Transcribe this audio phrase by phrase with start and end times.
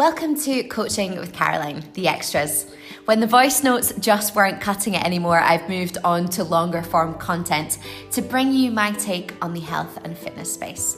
[0.00, 2.72] Welcome to Coaching with Caroline, the extras.
[3.04, 7.18] When the voice notes just weren't cutting it anymore, I've moved on to longer form
[7.18, 7.76] content
[8.12, 10.96] to bring you my take on the health and fitness space.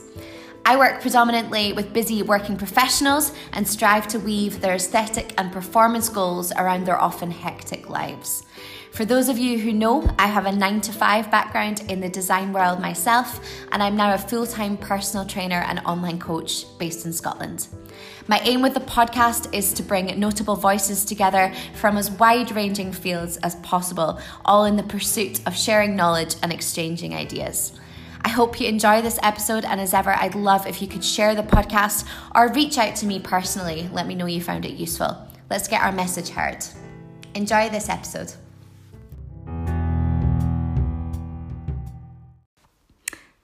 [0.64, 6.08] I work predominantly with busy working professionals and strive to weave their aesthetic and performance
[6.08, 8.44] goals around their often hectic lives.
[8.92, 12.10] For those of you who know, I have a 9 to 5 background in the
[12.10, 13.40] design world myself,
[13.72, 17.68] and I'm now a full time personal trainer and online coach based in Scotland.
[18.28, 22.92] My aim with the podcast is to bring notable voices together from as wide ranging
[22.92, 27.72] fields as possible, all in the pursuit of sharing knowledge and exchanging ideas.
[28.20, 31.34] I hope you enjoy this episode, and as ever, I'd love if you could share
[31.34, 33.88] the podcast or reach out to me personally.
[33.90, 35.16] Let me know you found it useful.
[35.48, 36.62] Let's get our message heard.
[37.34, 38.34] Enjoy this episode.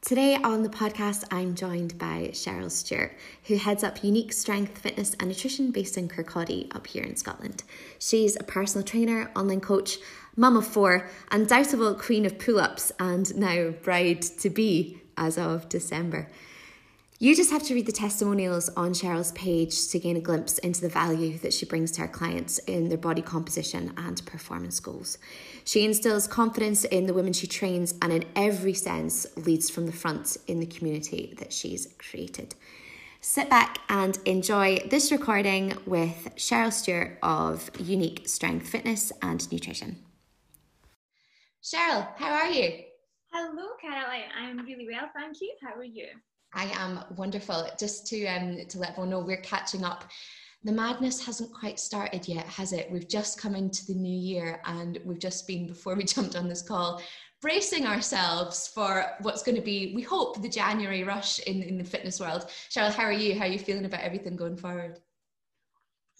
[0.08, 3.12] Today on the podcast, I'm joined by Cheryl Stewart,
[3.44, 7.62] who heads up Unique Strength, Fitness and Nutrition based in Kirkcaldy up here in Scotland.
[7.98, 9.98] She's a personal trainer, online coach,
[10.34, 15.68] mum of four, undoubtable queen of pull ups, and now bride to be as of
[15.68, 16.30] December.
[17.20, 20.80] You just have to read the testimonials on Cheryl's page to gain a glimpse into
[20.80, 25.18] the value that she brings to her clients in their body composition and performance goals.
[25.68, 29.92] She instills confidence in the women she trains and, in every sense, leads from the
[29.92, 32.54] front in the community that she's created.
[33.20, 39.98] Sit back and enjoy this recording with Cheryl Stewart of Unique Strength Fitness and Nutrition.
[41.62, 42.84] Cheryl, how are you?
[43.30, 44.30] Hello, Caroline.
[44.40, 45.54] I'm really well, thank you.
[45.60, 46.06] How are you?
[46.54, 47.68] I am wonderful.
[47.78, 50.04] Just to um, to let everyone know, we're catching up.
[50.64, 52.90] The madness hasn't quite started yet, has it?
[52.90, 56.48] We've just come into the new year, and we've just been before we jumped on
[56.48, 57.00] this call,
[57.40, 61.84] bracing ourselves for what's going to be, we hope, the January rush in in the
[61.84, 62.50] fitness world.
[62.70, 63.38] Cheryl, how are you?
[63.38, 64.98] How are you feeling about everything going forward?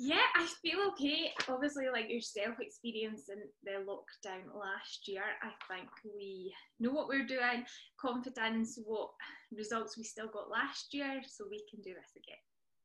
[0.01, 1.33] Yeah, I feel okay.
[1.49, 7.65] Obviously, like yourself experiencing the lockdown last year, I think we know what we're doing,
[8.01, 9.11] confidence, what
[9.51, 12.39] results we still got last year, so we can do this again.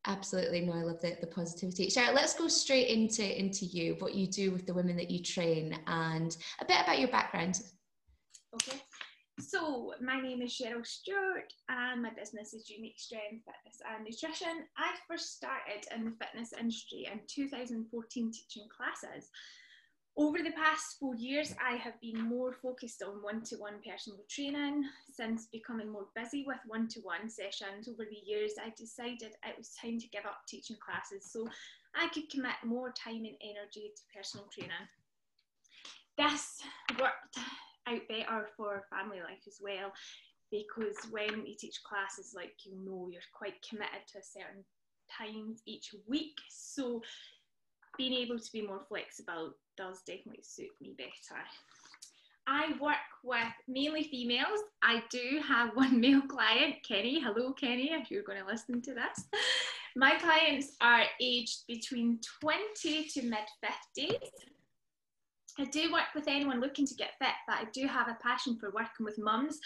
[0.06, 1.88] Absolutely, no, I love the, the positivity.
[1.88, 5.24] Cheryl, let's go straight into into you, what you do with the women that you
[5.24, 7.62] train, and a bit about your background.
[8.54, 8.82] Okay.
[9.40, 14.66] So, my name is Cheryl Stewart, and my business is Unique Strength, Fitness and Nutrition.
[14.78, 19.30] I first started in the fitness industry in 2014 teaching classes.
[20.16, 24.20] Over the past four years, I have been more focused on one to one personal
[24.30, 24.84] training.
[25.12, 29.58] Since becoming more busy with one to one sessions over the years, I decided it
[29.58, 31.48] was time to give up teaching classes so
[31.96, 34.86] I could commit more time and energy to personal training.
[36.16, 36.62] This
[37.00, 37.40] worked
[37.88, 39.92] out better for family life as well
[40.52, 44.64] because when you teach classes like you know you're quite committed to a certain
[45.10, 47.02] times each week so
[47.98, 51.42] being able to be more flexible does definitely suit me better
[52.48, 54.60] I work with mainly females.
[54.82, 57.20] I do have one male client, Kenny.
[57.20, 59.26] Hello, Kenny, if you're going to listen to this.
[59.96, 64.18] My clients are aged between 20 to mid 50s.
[65.60, 68.58] I do work with anyone looking to get fit, but I do have a passion
[68.60, 69.60] for working with mums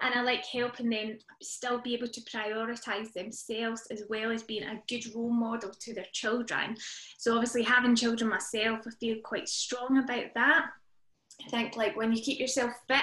[0.00, 4.64] and I like helping them still be able to prioritise themselves as well as being
[4.64, 6.76] a good role model to their children.
[7.18, 10.66] So obviously having children myself, I feel quite strong about that.
[11.44, 13.02] I think like when you keep yourself fit,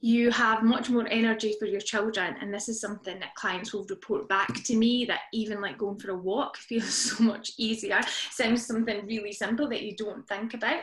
[0.00, 3.84] you have much more energy for your children and this is something that clients will
[3.90, 8.00] report back to me that even like going for a walk feels so much easier
[8.30, 10.80] sounds something really simple that you don't think about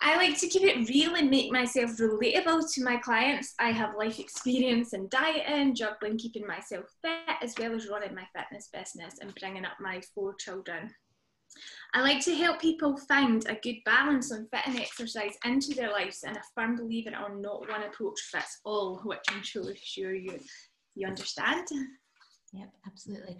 [0.00, 3.54] I like to keep it real and make myself relatable to my clients.
[3.58, 8.26] I have life experience in dieting, juggling, keeping myself fit, as well as running my
[8.36, 10.90] fitness business and bringing up my four children.
[11.94, 15.90] I like to help people find a good balance on fit and exercise into their
[15.90, 20.14] lives, and a firm believer on not one approach fits all, which I'm sure, sure
[20.14, 20.38] you
[20.94, 21.66] you understand.
[22.52, 23.38] Yep, absolutely.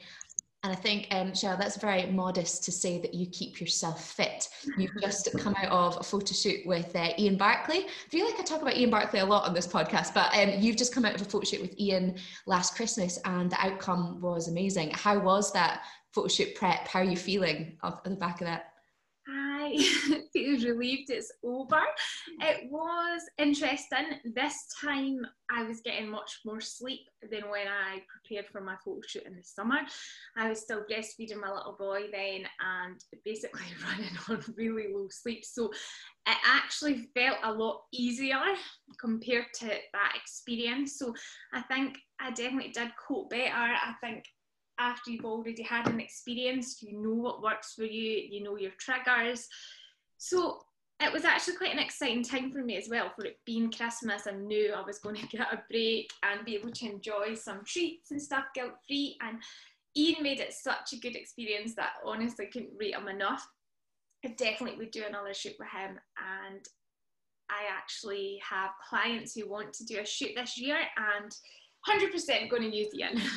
[0.69, 4.50] And I think, um, Cheryl, that's very modest to say that you keep yourself fit.
[4.76, 7.87] You've just come out of a photo shoot with uh, Ian Barclay.
[7.87, 10.61] I feel like I talk about Ian Barclay a lot on this podcast, but um,
[10.61, 14.20] you've just come out of a photo shoot with Ian last Christmas and the outcome
[14.20, 14.91] was amazing.
[14.91, 16.87] How was that photo shoot prep?
[16.87, 18.75] How are you feeling off the back of that?
[19.79, 21.82] I feel relieved it's over.
[22.41, 24.20] It was interesting.
[24.35, 25.20] This time
[25.50, 29.37] I was getting much more sleep than when I prepared for my photo shoot in
[29.37, 29.81] the summer.
[30.37, 35.44] I was still breastfeeding my little boy then and basically running on really low sleep.
[35.44, 35.70] So
[36.26, 38.41] it actually felt a lot easier
[39.00, 40.99] compared to that experience.
[40.99, 41.15] So
[41.55, 43.53] I think I definitely did cope better.
[43.53, 44.25] I think
[44.79, 48.73] after you've already had an experience, you know what works for you, you know your
[48.79, 49.49] triggers.
[50.19, 50.61] So
[51.01, 54.27] it was actually quite an exciting time for me as well for it being Christmas.
[54.27, 57.65] I knew I was going to get a break and be able to enjoy some
[57.65, 59.17] treats and stuff guilt free.
[59.21, 59.39] And
[59.97, 63.47] Ian made it such a good experience that honestly couldn't rate him enough.
[64.25, 65.99] I definitely would do another shoot with him.
[66.19, 66.61] And
[67.49, 71.33] I actually have clients who want to do a shoot this year and
[71.88, 73.20] 100% going to use Ian.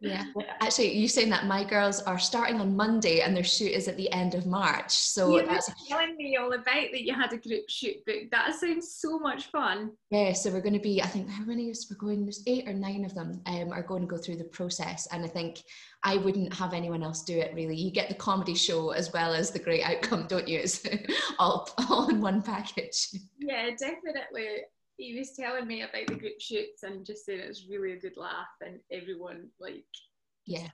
[0.00, 0.24] Yeah,
[0.60, 3.96] actually, you saying that my girls are starting on Monday and their shoot is at
[3.96, 4.92] the end of March.
[4.92, 8.30] So you that's telling me all about that you had a group shoot book.
[8.30, 9.92] That sounds so much fun.
[10.10, 11.02] Yeah, so we're going to be.
[11.02, 12.24] I think how many is we're going?
[12.24, 15.24] There's eight or nine of them um, are going to go through the process, and
[15.24, 15.62] I think
[16.04, 17.52] I wouldn't have anyone else do it.
[17.54, 20.58] Really, you get the comedy show as well as the great outcome, don't you?
[20.68, 20.86] It's
[21.38, 23.08] all all in one package.
[23.38, 24.62] Yeah, definitely
[24.98, 28.00] he was telling me about the group shoots and just saying it was really a
[28.00, 29.84] good laugh and everyone like
[30.44, 30.66] yeah.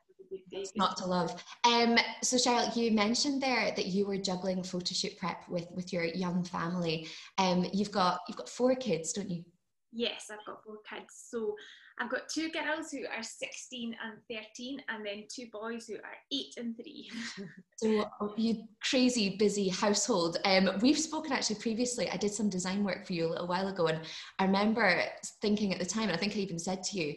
[0.50, 1.42] it's not to love.
[1.64, 5.92] Um so cheryl you mentioned there that you were juggling photo shoot prep with with
[5.92, 7.06] your young family.
[7.38, 9.44] Um you've got you've got four kids don't you?
[9.92, 11.26] Yes i've got four kids.
[11.28, 11.54] So
[12.00, 16.16] I've got two girls who are 16 and 13, and then two boys who are
[16.32, 17.10] 8 and 3.
[17.76, 20.38] so, you crazy busy household.
[20.44, 22.10] Um, we've spoken actually previously.
[22.10, 24.00] I did some design work for you a little while ago, and
[24.40, 25.02] I remember
[25.40, 27.14] thinking at the time, and I think I even said to you,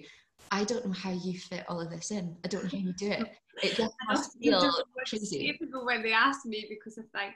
[0.51, 2.37] I don't know how you fit all of this in.
[2.45, 3.27] I don't know how you do it.
[3.63, 4.71] It just must feel
[5.07, 5.57] crazy.
[5.83, 7.33] when they ask me because I think,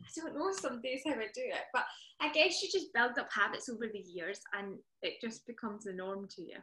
[0.00, 1.84] I don't know some days how I do it, but
[2.20, 5.92] I guess you just build up habits over the years and it just becomes the
[5.92, 6.56] norm to you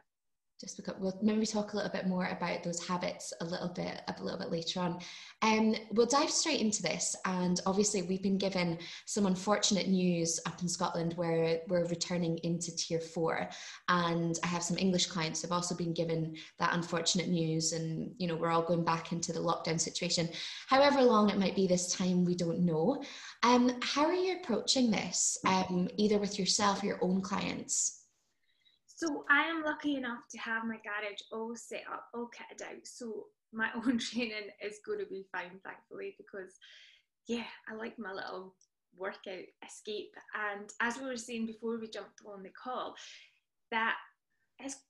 [0.60, 4.02] just because we'll maybe talk a little bit more about those habits a little bit
[4.08, 4.98] a little bit later on.
[5.42, 10.62] Um, we'll dive straight into this and obviously we've been given some unfortunate news up
[10.62, 13.48] in scotland where we're returning into tier four
[13.88, 18.26] and i have some english clients who've also been given that unfortunate news and you
[18.26, 20.28] know we're all going back into the lockdown situation.
[20.68, 23.02] However long it might be this time we don't know.
[23.42, 28.05] Um, how are you approaching this um, either with yourself or your own clients
[28.96, 32.84] so I am lucky enough to have my garage all set up, all kitted out.
[32.84, 36.54] So my own training is going to be fine, thankfully, because
[37.28, 38.54] yeah, I like my little
[38.96, 40.14] workout escape.
[40.34, 42.94] And as we were saying before we jumped on the call,
[43.70, 43.96] that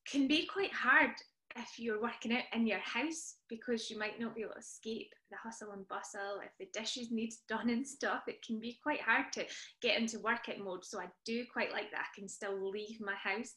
[0.09, 1.11] can be quite hard
[1.57, 5.11] if you're working out in your house because you might not be able to escape
[5.31, 6.41] the hustle and bustle.
[6.45, 9.45] If the dishes need done and stuff, it can be quite hard to
[9.83, 10.85] get into workout mode.
[10.85, 12.07] So I do quite like that.
[12.13, 13.55] I can still leave my house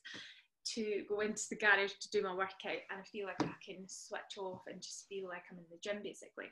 [0.75, 3.87] to go into the garage to do my workout and I feel like I can
[3.87, 6.45] switch off and just feel like I'm in the gym basically.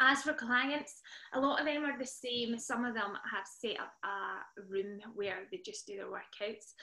[0.00, 1.00] As for clients,
[1.34, 2.56] a lot of them are the same.
[2.58, 6.74] Some of them have set up a room where they just do their workouts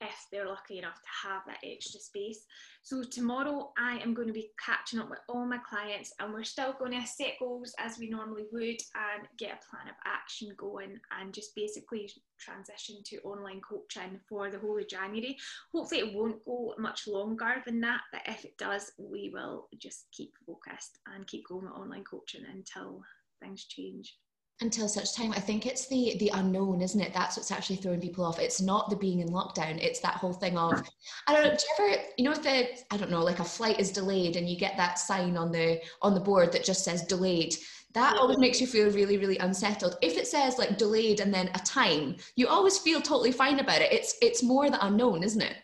[0.00, 2.44] if they're lucky enough to have that extra space.
[2.82, 6.44] So tomorrow I am going to be catching up with all my clients and we're
[6.44, 10.50] still going to set goals as we normally would and get a plan of action
[10.56, 15.36] going and just basically transition to online coaching for the whole of January.
[15.74, 20.06] Hopefully it won't go much longer than that, but if it does, we will just
[20.12, 23.02] keep focused and keep going with online coaching until
[23.40, 24.14] things change
[24.60, 25.32] until such time.
[25.32, 27.14] I think it's the the unknown isn't it?
[27.14, 28.38] That's what's actually throwing people off.
[28.38, 29.78] It's not the being in lockdown.
[29.82, 30.82] It's that whole thing of
[31.26, 33.44] i don't know do you ever you know if the i don't know like a
[33.44, 36.84] flight is delayed and you get that sign on the on the board that just
[36.84, 37.54] says delayed
[37.94, 39.96] that always makes you feel really really unsettled.
[40.02, 43.80] If it says like delayed and then a time you always feel totally fine about
[43.80, 43.92] it.
[43.92, 45.56] It's it's more the unknown isn't it?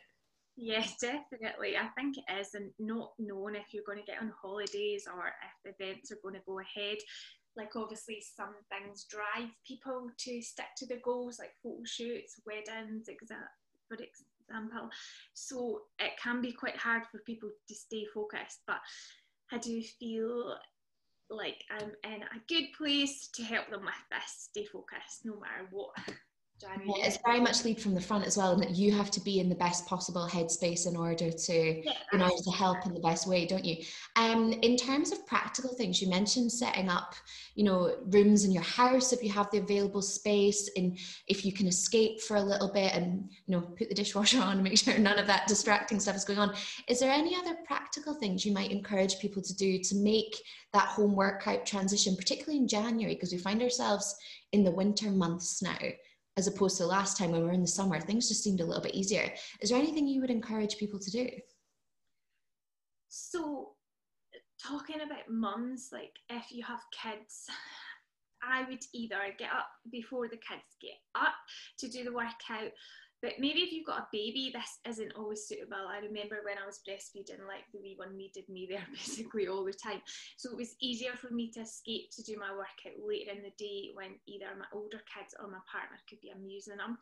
[0.56, 1.76] Yes, definitely.
[1.76, 5.32] I think it is, and not knowing if you're going to get on holidays or
[5.66, 6.98] if events are going to go ahead
[7.56, 13.08] like obviously some things drive people to stick to their goals like photo shoots weddings
[13.88, 14.90] for example.
[15.34, 18.78] So it can be quite hard for people to stay focused but
[19.52, 20.56] i do feel
[21.30, 25.68] like i'm in a good place to help them with this stay focused no matter
[25.70, 25.90] what
[26.86, 29.40] It's very much lead from the front as well, and that you have to be
[29.40, 33.00] in the best possible headspace in order to, yeah, in order to help in the
[33.00, 33.84] best way, don't you?
[34.16, 37.14] Um, in terms of practical things, you mentioned setting up,
[37.54, 41.52] you know, rooms in your house if you have the available space, and if you
[41.52, 44.78] can escape for a little bit, and you know, put the dishwasher on and make
[44.78, 46.54] sure none of that distracting stuff is going on.
[46.88, 50.36] Is there any other practical things you might encourage people to do to make
[50.72, 54.14] that home workout transition, particularly in January, because we find ourselves
[54.52, 55.78] in the winter months now?
[56.36, 58.64] As opposed to last time when we were in the summer, things just seemed a
[58.64, 59.32] little bit easier.
[59.60, 61.28] Is there anything you would encourage people to do?
[63.08, 63.70] So,
[64.60, 67.46] talking about mums, like if you have kids,
[68.42, 71.34] I would either get up before the kids get up
[71.78, 72.72] to do the workout,
[73.24, 75.88] But maybe if you've got a baby, this isn't always suitable.
[75.88, 79.64] I remember when I was breastfeeding, like the wee one needed me there basically all
[79.64, 80.02] the time.
[80.36, 83.56] So it was easier for me to escape to do my workout later in the
[83.56, 86.98] day when either my older kids or my partner could be amusing them.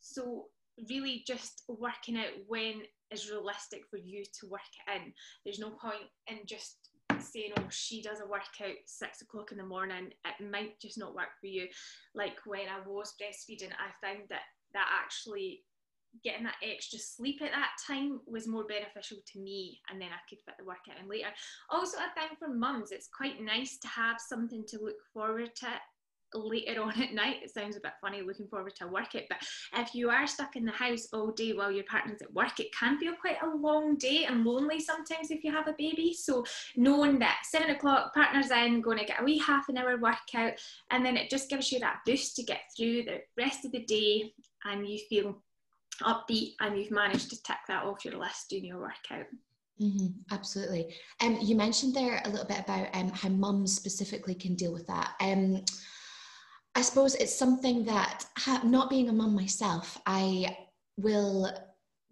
[0.00, 0.46] So
[0.88, 5.12] really just working out when is realistic for you to work it in.
[5.44, 6.88] There's no point in just
[7.20, 10.12] saying, oh, she does a workout six o'clock in the morning.
[10.24, 11.68] It might just not work for you.
[12.14, 15.62] Like when I was breastfeeding, I found that that actually
[16.24, 20.20] getting that extra sleep at that time was more beneficial to me and then I
[20.28, 21.28] could fit the workout in later.
[21.70, 25.68] Also, I think for mums, it's quite nice to have something to look forward to
[26.34, 27.36] later on at night.
[27.42, 29.38] It sounds a bit funny looking forward to a workout, but
[29.76, 32.74] if you are stuck in the house all day while your partner's at work, it
[32.78, 36.14] can feel quite a long day and lonely sometimes if you have a baby.
[36.14, 36.44] So
[36.76, 40.52] knowing that seven o'clock, partner's in, going to get a wee half an hour workout,
[40.90, 43.84] and then it just gives you that boost to get through the rest of the
[43.84, 44.32] day
[44.70, 45.42] and you feel
[46.02, 49.26] upbeat and you've managed to tick that off your list doing your workout.
[49.80, 50.94] Mm-hmm, absolutely.
[51.20, 54.86] Um, you mentioned there a little bit about um, how mums specifically can deal with
[54.88, 55.12] that.
[55.20, 55.64] Um,
[56.74, 60.56] I suppose it's something that, ha- not being a mum myself, I
[60.96, 61.52] will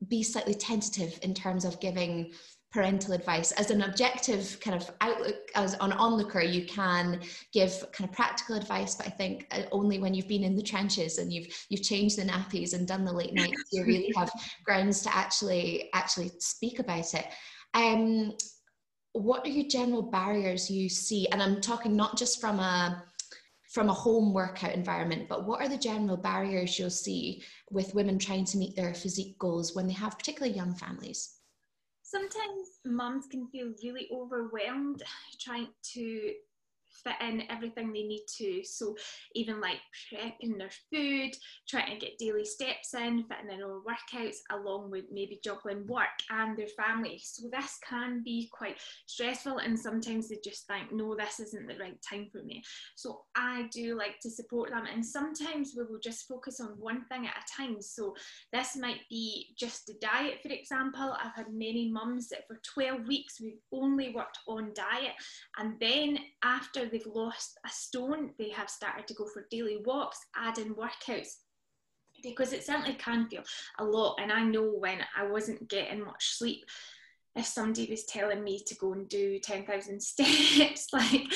[0.09, 2.33] be slightly tentative in terms of giving
[2.73, 3.53] parental advice.
[3.53, 7.21] As an objective kind of outlook as an onlooker you can
[7.53, 10.63] give kind of practical advice but i think uh, only when you've been in the
[10.63, 14.31] trenches and you've you've changed the nappies and done the late nights you really have
[14.65, 17.27] grounds to actually actually speak about it.
[17.75, 18.33] Um
[19.13, 21.27] what are your general barriers you see?
[21.29, 23.03] And i'm talking not just from a
[23.71, 28.19] from a home workout environment, but what are the general barriers you'll see with women
[28.19, 31.36] trying to meet their physique goals when they have particularly young families?
[32.17, 35.03] Sometimes mums can feel really overwhelmed
[35.39, 36.33] trying to
[37.03, 38.63] fit in everything they need to.
[38.65, 38.97] So
[39.35, 39.79] even like
[40.13, 41.33] prepping their food,
[41.69, 46.07] trying to get daily steps in, fitting in all workouts, along with maybe juggling work
[46.31, 47.21] and their family.
[47.23, 51.79] So this can be quite stressful and sometimes they just think, no, this isn't the
[51.79, 52.63] right time for me.
[52.95, 57.05] So I do like to support them and sometimes we will just focus on one
[57.07, 57.81] thing at a time.
[57.81, 58.15] So
[58.53, 61.15] this might be just a diet, for example.
[61.23, 65.15] I've had many mums that for 12 weeks we've only worked on diet
[65.59, 70.19] and then after they've lost a stone, they have started to go for daily walks,
[70.37, 71.29] add in workouts.
[72.23, 73.43] Because it certainly can feel
[73.79, 74.19] a lot.
[74.21, 76.65] And I know when I wasn't getting much sleep,
[77.37, 81.31] if somebody was telling me to go and do 10,000 steps, like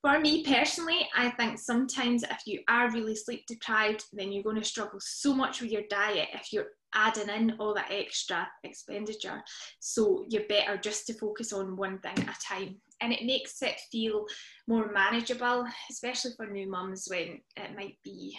[0.00, 4.56] for me personally, I think sometimes if you are really sleep deprived, then you're going
[4.56, 9.42] to struggle so much with your diet if you're adding in all that extra expenditure.
[9.80, 12.76] So you're better just to focus on one thing at a time.
[13.02, 14.26] And it makes it feel
[14.68, 18.38] more manageable, especially for new mums when it might be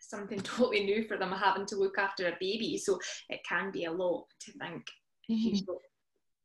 [0.00, 2.78] something totally new for them having to look after a baby.
[2.78, 2.98] So
[3.30, 4.84] it can be a lot to think.
[5.30, 5.72] Mm-hmm.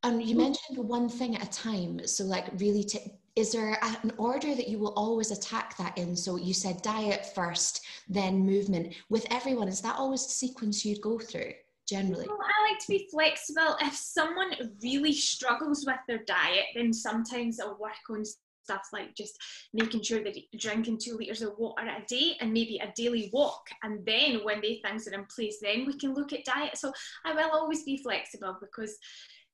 [0.04, 2.08] And you mentioned one thing at a time.
[2.08, 6.16] So, like, really, t- is there an order that you will always attack that in?
[6.16, 8.96] So, you said diet first, then movement.
[9.10, 11.51] With everyone, is that always the sequence you'd go through
[11.89, 12.25] generally?
[12.27, 13.75] Well, I like to be flexible.
[13.81, 14.51] If someone
[14.84, 18.24] really struggles with their diet, then sometimes I'll work on
[18.69, 19.36] stuff like just
[19.74, 23.63] making sure that drinking two litres of water a day and maybe a daily walk.
[23.84, 26.77] And then when they things are in place, then we can look at diet.
[26.77, 26.93] So
[27.25, 28.96] I will always be flexible because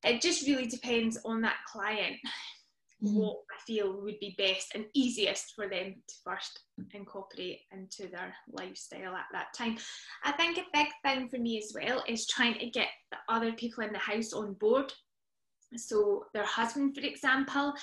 [0.04, 2.18] it just really depends on that client
[3.06, 3.18] mm-hmm.
[3.18, 6.60] what I feel would be best and easiest for them to first
[6.94, 9.78] incorporate into their lifestyle at that time.
[10.24, 13.54] I think a big thing for me as well is trying to get the other
[13.54, 14.92] people in the house on board.
[15.78, 17.74] So their husband, for example,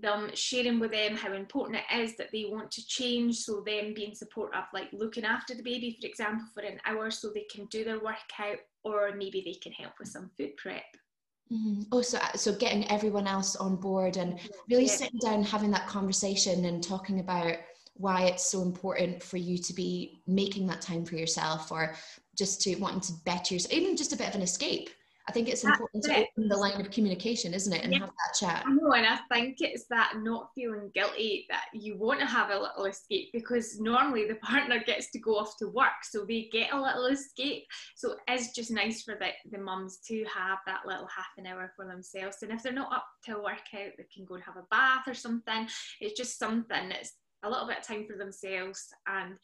[0.00, 3.94] them sharing with them how important it is that they want to change so them
[3.94, 7.64] being supportive like looking after the baby for example for an hour so they can
[7.66, 10.84] do their workout or maybe they can help with some food prep
[11.52, 11.82] Mm-hmm.
[11.92, 14.38] Oh, so, uh, so getting everyone else on board and
[14.68, 14.92] really yeah.
[14.92, 17.56] sitting down, having that conversation and talking about
[17.94, 21.94] why it's so important for you to be making that time for yourself or
[22.36, 24.90] just to wanting to better yourself, even just a bit of an escape
[25.28, 27.98] I think it's important to open the line of communication, isn't it, and yeah.
[27.98, 28.64] have that chat.
[28.66, 32.48] I know, and I think it's that not feeling guilty that you want to have
[32.48, 36.48] a little escape because normally the partner gets to go off to work, so they
[36.50, 37.64] get a little escape.
[37.94, 41.72] So it's just nice for the, the mums to have that little half an hour
[41.76, 42.38] for themselves.
[42.42, 45.06] And if they're not up to a workout, they can go and have a bath
[45.06, 45.68] or something.
[46.00, 49.34] It's just something that's a little bit of time for themselves and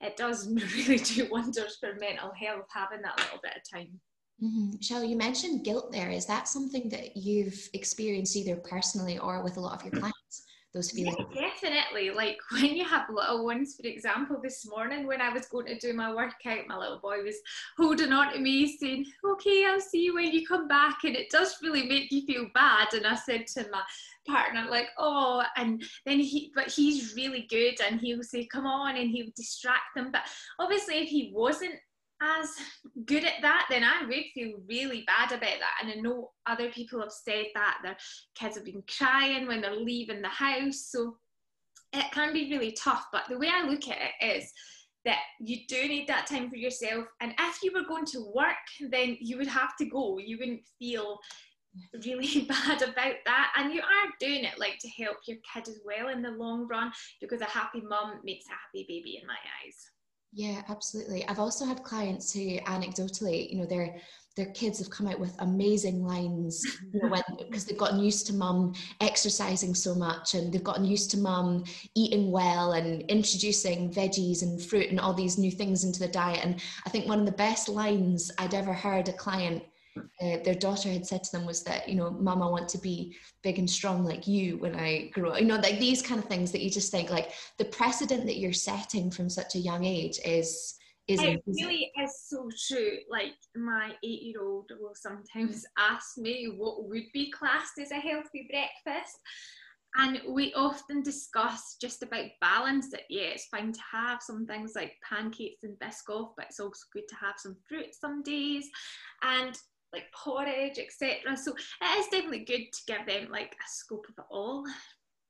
[0.00, 0.48] it does
[0.88, 4.00] really do wonders for mental health having that little bit of time.
[4.42, 4.76] Mm-hmm.
[4.76, 6.10] Cheryl, you mentioned guilt there.
[6.10, 10.42] Is that something that you've experienced either personally or with a lot of your clients?
[10.74, 15.20] those feelings yeah, definitely like when you have little ones for example this morning when
[15.20, 17.36] i was going to do my workout my little boy was
[17.76, 21.30] holding on to me saying okay i'll see you when you come back and it
[21.30, 23.82] does really make you feel bad and i said to my
[24.26, 28.96] partner like oh and then he but he's really good and he'll say come on
[28.96, 30.22] and he'll distract them but
[30.58, 31.74] obviously if he wasn't
[32.22, 32.50] as
[33.04, 35.78] good at that, then I would feel really bad about that.
[35.82, 37.96] And I know other people have said that their
[38.34, 40.86] kids have been crying when they're leaving the house.
[40.88, 41.16] So
[41.92, 43.06] it can be really tough.
[43.12, 44.52] But the way I look at it is
[45.04, 47.06] that you do need that time for yourself.
[47.20, 48.56] And if you were going to work,
[48.90, 50.18] then you would have to go.
[50.18, 51.18] You wouldn't feel
[52.04, 55.80] really bad about that and you are doing it like to help your kid as
[55.86, 59.32] well in the long run because a happy mum makes a happy baby in my
[59.64, 59.90] eyes
[60.32, 61.26] yeah, absolutely.
[61.28, 63.96] I've also had clients who anecdotally, you know, their
[64.34, 68.32] their kids have come out with amazing lines, you know, because they've gotten used to
[68.32, 68.72] mum
[69.02, 74.62] exercising so much and they've gotten used to mum eating well and introducing veggies and
[74.62, 76.42] fruit and all these new things into the diet.
[76.42, 79.62] And I think one of the best lines I'd ever heard a client
[79.96, 82.78] uh, their daughter had said to them was that you know mom i want to
[82.78, 85.40] be big and strong like you when i grow up.
[85.40, 88.38] You know like these kind of things that you just think like the precedent that
[88.38, 90.76] you're setting from such a young age is
[91.08, 92.98] is it really is so true.
[93.10, 97.96] Like my eight year old will sometimes ask me what would be classed as a
[97.96, 99.18] healthy breakfast
[99.96, 104.72] and we often discuss just about balance that yeah it's fine to have some things
[104.74, 108.68] like pancakes and biscoff but it's also good to have some fruit some days
[109.22, 109.58] and
[109.92, 111.36] like porridge, etc.
[111.36, 114.64] So it is definitely good to give them like a scope of it all.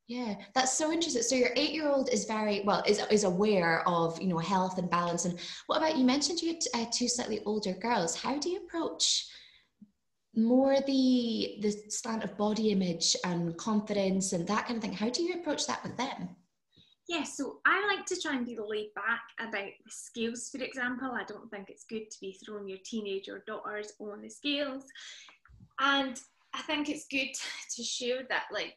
[0.09, 1.23] Yeah, that's so interesting.
[1.23, 5.25] So your eight-year-old is very well is is aware of you know health and balance.
[5.25, 8.17] And what about you mentioned you had uh, two slightly older girls?
[8.17, 9.27] How do you approach
[10.35, 14.93] more the the slant of body image and confidence and that kind of thing?
[14.93, 16.37] How do you approach that with them?
[17.09, 21.13] Yeah, so I like to try and be laid back about the scales, for example.
[21.13, 24.85] I don't think it's good to be throwing your teenager daughters on the scales.
[25.81, 26.21] And
[26.55, 27.33] I think it's good
[27.77, 28.77] to share that, like,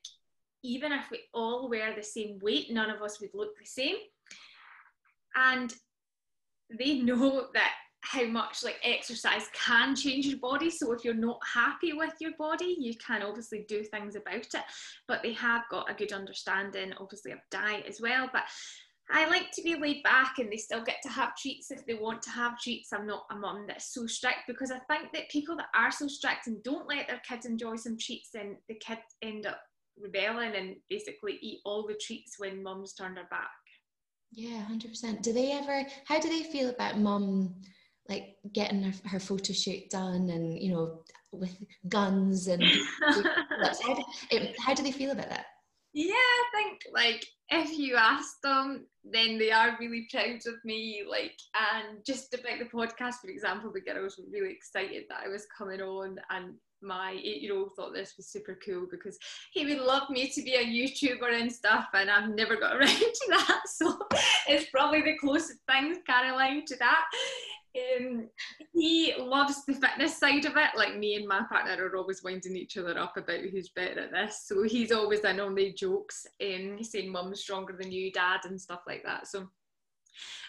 [0.63, 3.97] even if we all wear the same weight, none of us would look the same.
[5.35, 5.73] And
[6.79, 7.73] they know that
[8.05, 10.69] how much like exercise can change your body.
[10.69, 14.63] So if you're not happy with your body, you can obviously do things about it.
[15.07, 18.29] But they have got a good understanding, obviously, of diet as well.
[18.31, 18.43] But
[19.11, 21.93] I like to be laid back and they still get to have treats if they
[21.93, 22.91] want to have treats.
[22.91, 26.07] I'm not a mum that's so strict because I think that people that are so
[26.07, 29.59] strict and don't let their kids enjoy some treats, then the kids end up
[29.97, 33.49] rebelling and basically eat all the treats when mum's turned her back.
[34.31, 35.21] Yeah, 100%.
[35.21, 37.55] Do they ever, how do they feel about mum
[38.09, 40.99] like getting her, her photo shoot done and you know
[41.31, 41.55] with
[41.89, 42.63] guns and
[43.01, 45.45] how, do, it, how do they feel about that
[45.93, 51.03] yeah i think like if you ask them then they are really proud of me
[51.09, 51.37] like
[51.73, 55.45] and just about the podcast for example the girls were really excited that i was
[55.57, 59.17] coming on and my eight year old thought this was super cool because
[59.51, 62.87] he would love me to be a YouTuber and stuff, and I've never got around
[62.87, 63.61] to that.
[63.67, 63.97] So
[64.47, 67.05] it's probably the closest thing, Caroline, to that.
[67.75, 68.29] Um,
[68.73, 70.69] he loves the fitness side of it.
[70.77, 74.11] Like me and my partner are always winding each other up about who's better at
[74.11, 74.43] this.
[74.45, 78.59] So he's always in on the jokes, um, saying mum's stronger than you, dad, and
[78.59, 79.27] stuff like that.
[79.27, 79.49] So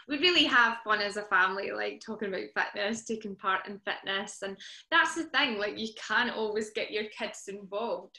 [0.09, 4.43] we really have fun as a family, like talking about fitness, taking part in fitness.
[4.43, 4.57] And
[4.91, 8.17] that's the thing, like you can't always get your kids involved.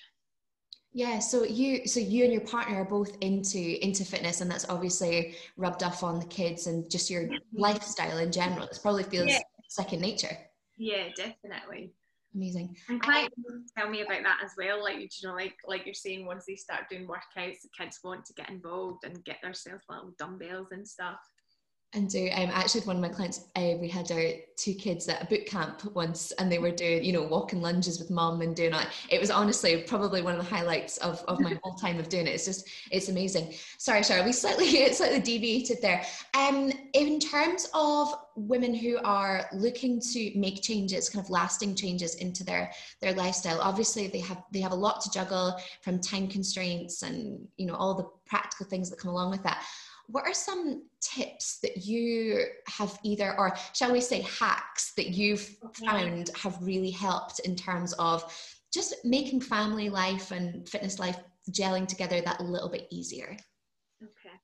[0.98, 4.68] Yeah, so you so you and your partner are both into into fitness and that's
[4.68, 7.36] obviously rubbed off on the kids and just your mm-hmm.
[7.56, 8.66] lifestyle in general.
[8.66, 9.42] It probably feels yeah.
[9.70, 10.36] second nature.
[10.76, 11.94] Yeah, definitely.
[12.34, 12.76] Amazing.
[12.90, 13.36] And clients
[13.78, 14.82] tell me about that as well.
[14.82, 18.26] Like you know, like like you're saying, once they start doing workouts, the kids want
[18.26, 21.20] to get involved and get themselves little dumbbells and stuff
[21.98, 25.22] and do um, actually one of my clients uh, we had our two kids at
[25.22, 28.56] a boot camp once and they were doing you know walking lunges with mom and
[28.56, 32.00] doing it it was honestly probably one of the highlights of, of my whole time
[32.00, 32.32] of doing it.
[32.32, 33.56] It's just it's amazing.
[33.78, 36.04] Sorry sorry we slightly slightly deviated there.
[36.38, 42.16] Um in terms of women who are looking to make changes kind of lasting changes
[42.16, 46.28] into their their lifestyle obviously they have they have a lot to juggle from time
[46.28, 49.66] constraints and you know all the practical things that come along with that
[50.08, 55.56] what are some tips that you have either, or shall we say, hacks that you've
[55.66, 55.86] okay.
[55.86, 58.24] found have really helped in terms of
[58.74, 61.20] just making family life and fitness life
[61.52, 63.38] gelling together that little bit easier?
[64.02, 64.36] Okay.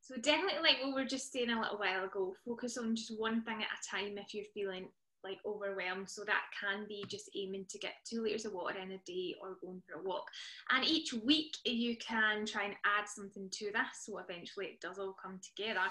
[0.00, 3.42] So definitely like we were just saying a little while ago, focus on just one
[3.42, 4.88] thing at a time if you're feeling
[5.26, 6.08] like overwhelmed.
[6.08, 9.34] So that can be just aiming to get two litres of water in a day
[9.40, 10.26] or going for a walk.
[10.70, 13.90] And each week you can try and add something to that.
[14.00, 15.86] So eventually it does all come together.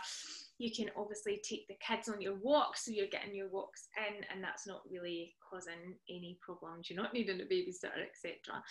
[0.57, 4.23] You can obviously take the kids on your walks, so you're getting your walks in,
[4.33, 6.89] and that's not really causing any problems.
[6.89, 8.63] You're not needing a babysitter, etc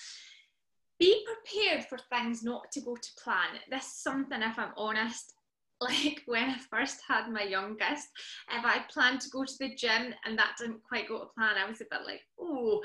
[0.98, 3.58] be prepared for things not to go to plan.
[3.70, 5.34] This is something, if I'm honest,
[5.84, 8.08] like when I first had my youngest,
[8.50, 11.56] if I planned to go to the gym and that didn't quite go to plan,
[11.56, 12.82] I was a bit like, oh.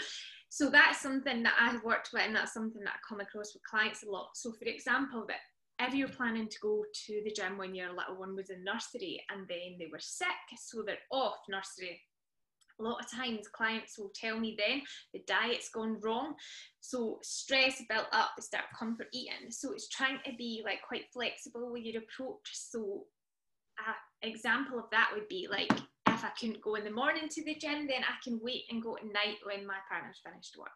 [0.50, 3.64] So that's something that I've worked with, and that's something that I come across with
[3.70, 4.30] clients a lot.
[4.34, 5.38] So, for example, that
[5.88, 9.24] if you're planning to go to the gym when your little one was in nursery
[9.30, 12.02] and then they were sick, so they're off nursery
[12.80, 14.82] a lot of times clients will tell me then
[15.14, 16.36] the diet's gone wrong.
[16.80, 19.52] So stress built up they start comfort eating.
[19.52, 22.50] So it's trying to be like quite flexible with your approach.
[22.54, 23.06] So
[24.24, 25.72] an example of that would be like
[26.08, 28.84] if i couldn't go in the morning to the gym then i can wait and
[28.84, 30.68] go at night when my partner's finished work.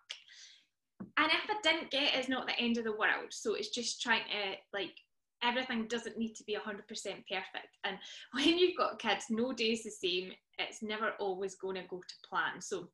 [1.18, 3.32] And if i didn't get it, it's not the end of the world.
[3.32, 4.96] So it's just trying to like
[5.44, 7.78] everything doesn't need to be 100% perfect.
[7.84, 7.98] And
[8.34, 10.32] when you've got kids, no day is the same.
[10.58, 12.62] It's never always going to go to plan.
[12.62, 12.90] So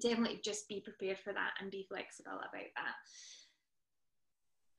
[0.00, 2.94] definitely just be prepared for that and be flexible about that.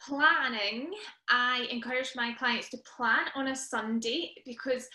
[0.08, 0.94] Planning,
[1.30, 4.88] I encourage my clients to plan on a Sunday because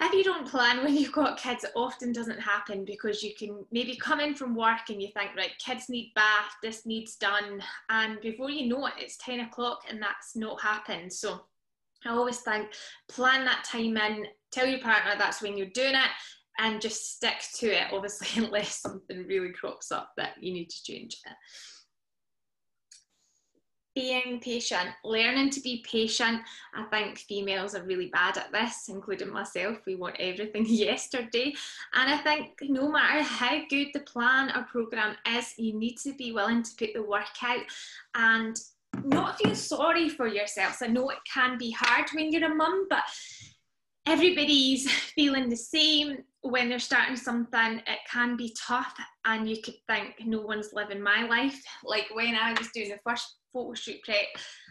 [0.00, 3.64] if you don't plan when you've got kids, it often doesn't happen because you can
[3.70, 7.62] maybe come in from work and you think, right, kids need bath, this needs done.
[7.88, 11.12] And before you know it, it's 10 o'clock and that's not happened.
[11.12, 11.42] So
[12.04, 12.72] I always think
[13.08, 16.10] plan that time in, tell your partner that's when you're doing it,
[16.58, 20.82] and just stick to it, obviously, unless something really crops up that you need to
[20.82, 21.32] change it
[23.94, 26.40] being patient, learning to be patient.
[26.74, 29.78] I think females are really bad at this, including myself.
[29.86, 31.54] We want everything yesterday.
[31.94, 36.14] And I think no matter how good the plan or program is, you need to
[36.14, 37.64] be willing to put the work out
[38.14, 38.56] and
[39.04, 40.78] not feel sorry for yourselves.
[40.82, 43.02] I know it can be hard when you're a mum, but
[44.06, 49.76] everybody's feeling the same when you're starting something it can be tough and you could
[49.88, 54.02] think no one's living my life like when i was doing the first photo shoot
[54.02, 54.26] prep,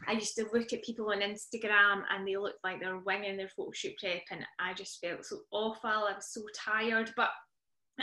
[0.08, 3.38] I used to look at people on Instagram and they looked like they were winging
[3.38, 5.90] their photo shoot prep, and I just felt so awful.
[5.90, 7.30] I was so tired, but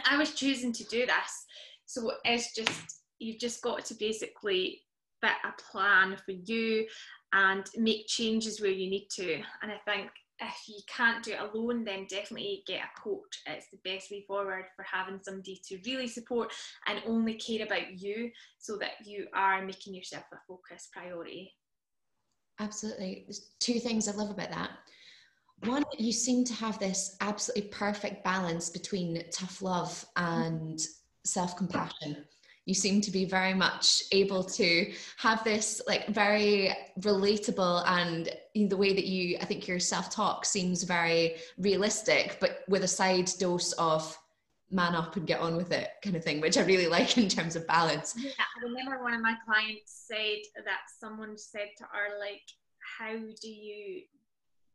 [0.09, 1.45] I was choosing to do this.
[1.87, 4.83] So it's just, you've just got to basically
[5.21, 6.87] fit a plan for you
[7.33, 9.35] and make changes where you need to.
[9.63, 13.43] And I think if you can't do it alone, then definitely get a coach.
[13.47, 16.53] It's the best way forward for having somebody to really support
[16.87, 21.53] and only care about you so that you are making yourself a focus priority.
[22.61, 23.25] Absolutely.
[23.27, 24.71] There's two things I love about that.
[25.65, 30.81] One, you seem to have this absolutely perfect balance between tough love and
[31.25, 32.25] self compassion
[32.69, 38.29] you seem to be very much able to have this like very relatable and
[38.69, 43.31] the way that you i think your self-talk seems very realistic but with a side
[43.39, 44.17] dose of
[44.71, 47.29] man up and get on with it kind of thing which i really like in
[47.29, 48.15] terms of balance.
[48.19, 52.43] Yeah i remember one of my clients said that someone said to her like
[52.99, 54.03] how do you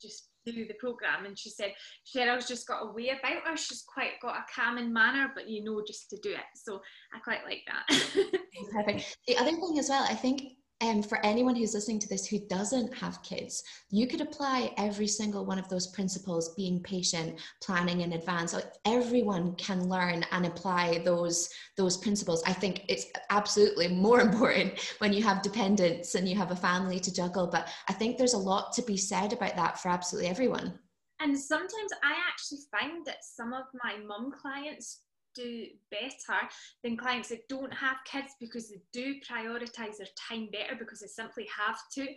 [0.02, 1.74] just do the program and she said
[2.06, 3.58] Cheryl's just got a way about her.
[3.58, 6.40] She's quite got a calming manner but you know just to do it.
[6.56, 6.82] So
[7.14, 7.86] I quite like that.
[8.74, 9.18] Perfect.
[9.28, 10.42] The other thing as well I think
[10.84, 15.08] um, for anyone who's listening to this who doesn't have kids, you could apply every
[15.08, 18.54] single one of those principles being patient, planning in advance.
[18.86, 22.44] Everyone can learn and apply those, those principles.
[22.46, 27.00] I think it's absolutely more important when you have dependents and you have a family
[27.00, 27.48] to juggle.
[27.48, 30.78] But I think there's a lot to be said about that for absolutely everyone.
[31.22, 35.00] And sometimes I actually find that some of my mum clients
[35.36, 36.40] do better
[36.84, 41.08] than clients that don't have kids because they do prioritize their time better because they
[41.08, 42.08] simply have to.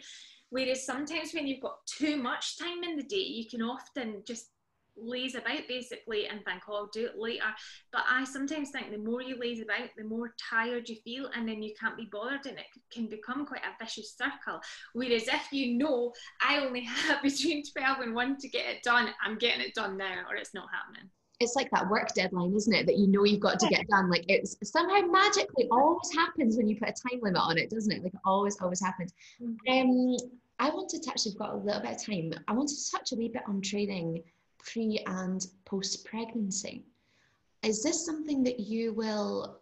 [0.50, 4.50] Whereas sometimes when you've got too much time in the day, you can often just
[4.98, 7.44] laze about basically and think, oh, I'll do it later.
[7.92, 11.48] But I sometimes think the more you laze about, the more tired you feel, and
[11.48, 14.60] then you can't be bothered, and it can become quite a vicious circle.
[14.94, 19.08] Whereas if you know I only have between 12 and 1 to get it done,
[19.22, 22.74] I'm getting it done now, or it's not happening it's like that work deadline, isn't
[22.74, 22.86] it?
[22.86, 24.08] That you know you've got to get done.
[24.08, 27.92] Like it's somehow magically always happens when you put a time limit on it, doesn't
[27.92, 28.02] it?
[28.02, 29.12] Like it always, always happens.
[29.42, 29.90] Mm-hmm.
[29.90, 30.16] Um,
[30.58, 31.22] I want to touch.
[31.26, 32.32] We've got a little bit of time.
[32.48, 34.22] I want to touch a wee bit on training
[34.58, 36.84] pre and post pregnancy.
[37.62, 39.58] Is this something that you will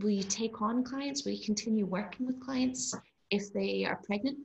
[0.00, 1.24] will you take on clients?
[1.24, 2.94] Will you continue working with clients
[3.30, 4.38] if they are pregnant?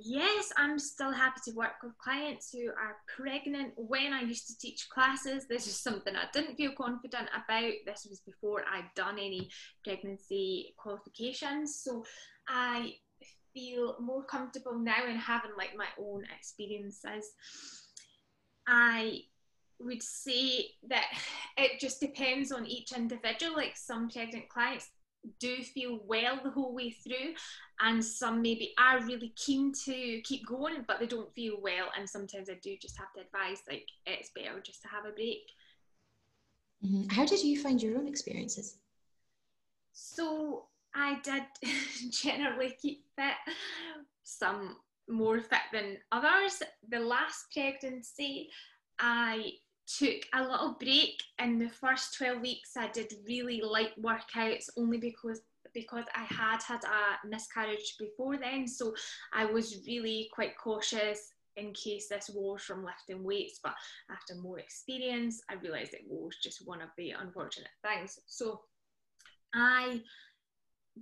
[0.00, 3.72] Yes, I'm still happy to work with clients who are pregnant.
[3.76, 7.72] When I used to teach classes, this is something I didn't feel confident about.
[7.86, 9.50] This was before I'd done any
[9.84, 11.80] pregnancy qualifications.
[11.82, 12.04] So
[12.46, 12.94] I
[13.54, 17.32] feel more comfortable now in having like my own experiences.
[18.66, 19.22] I
[19.80, 21.06] would say that
[21.56, 23.56] it just depends on each individual.
[23.56, 24.90] Like some pregnant clients
[25.40, 27.34] do feel well the whole way through,
[27.80, 31.88] and some maybe are really keen to keep going, but they don't feel well.
[31.96, 35.12] And sometimes I do just have to advise like it's better just to have a
[35.12, 35.50] break.
[36.84, 37.08] Mm-hmm.
[37.08, 38.76] How did you find your own experiences?
[39.92, 41.44] So I did
[42.10, 43.34] generally keep fit,
[44.22, 44.76] some
[45.08, 46.62] more fit than others.
[46.88, 48.50] The last pregnancy,
[48.98, 49.52] I
[49.98, 54.98] took a little break in the first 12 weeks i did really light workouts only
[54.98, 55.40] because
[55.74, 58.94] because i had had a miscarriage before then so
[59.32, 63.74] i was really quite cautious in case this was from lifting weights but
[64.10, 68.18] after more experience i realized it was just one of the unfortunate things.
[68.26, 68.60] So
[69.54, 70.00] i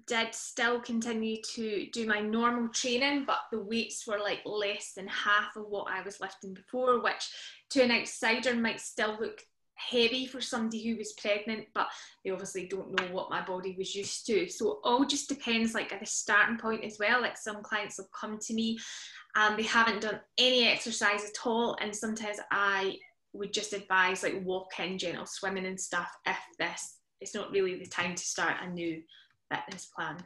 [0.06, 5.06] did still continue to do my normal training, but the weights were like less than
[5.08, 7.28] half of what I was lifting before, which
[7.70, 9.42] to an outsider might still look
[9.74, 11.88] heavy for somebody who was pregnant, but
[12.24, 14.48] they obviously don't know what my body was used to.
[14.48, 17.20] So it all just depends like at the starting point as well.
[17.20, 18.78] Like some clients will come to me
[19.34, 21.76] and they haven't done any exercise at all.
[21.80, 22.96] And sometimes I
[23.34, 27.78] would just advise like walk in gentle swimming and stuff if this it's not really
[27.78, 29.02] the time to start a new
[29.50, 30.16] fitness plan.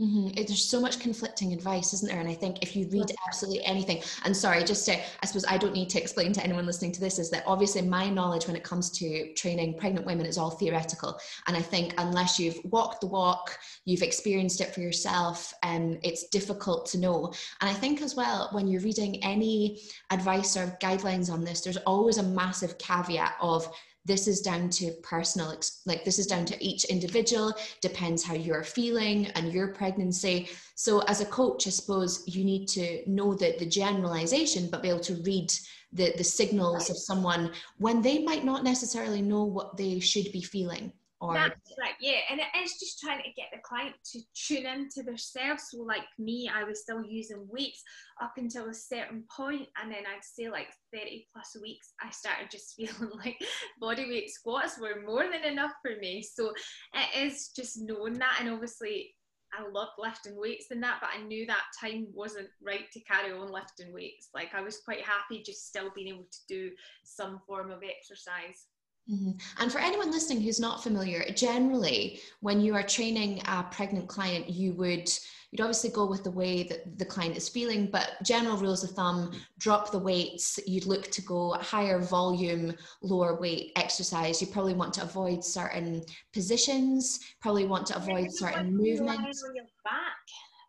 [0.00, 0.28] Mm-hmm.
[0.36, 2.20] There's so much conflicting advice, isn't there?
[2.20, 5.58] And I think if you read absolutely anything, and sorry, just to, I suppose I
[5.58, 8.54] don't need to explain to anyone listening to this, is that obviously my knowledge when
[8.54, 11.18] it comes to training pregnant women is all theoretical.
[11.48, 16.28] And I think unless you've walked the walk, you've experienced it for yourself, um, it's
[16.28, 17.32] difficult to know.
[17.60, 19.80] And I think as well, when you're reading any
[20.12, 23.68] advice or guidelines on this, there's always a massive caveat of
[24.08, 25.54] this is down to personal
[25.86, 30.48] like this is down to each individual depends how you're feeling and your pregnancy.
[30.74, 34.88] So as a coach i suppose you need to know that the generalization but be
[34.88, 35.52] able to read
[35.92, 40.42] the the signals of someone when they might not necessarily know what they should be
[40.42, 44.20] feeling or that's right yeah and it is just trying to get the client to
[44.34, 47.82] tune into themselves so like me i was still using weights
[48.22, 52.50] up until a certain point and then i'd say like 30 plus weeks i started
[52.50, 53.36] just feeling like
[53.80, 56.52] body weight squats were more than enough for me so
[56.94, 59.14] it is just knowing that and obviously
[59.58, 63.32] I love lifting weights and that, but I knew that time wasn't right to carry
[63.32, 64.28] on lifting weights.
[64.34, 66.70] Like I was quite happy just still being able to do
[67.02, 68.66] some form of exercise.
[69.10, 69.30] Mm-hmm.
[69.62, 74.50] And for anyone listening who's not familiar, generally, when you are training a pregnant client,
[74.50, 75.10] you would
[75.50, 78.90] you'd obviously go with the way that the client is feeling, but general rules of
[78.90, 80.60] thumb: drop the weights.
[80.66, 84.42] You'd look to go higher volume, lower weight exercise.
[84.42, 87.20] You probably want to avoid certain positions.
[87.40, 89.42] Probably want to avoid certain movements.
[89.84, 90.16] back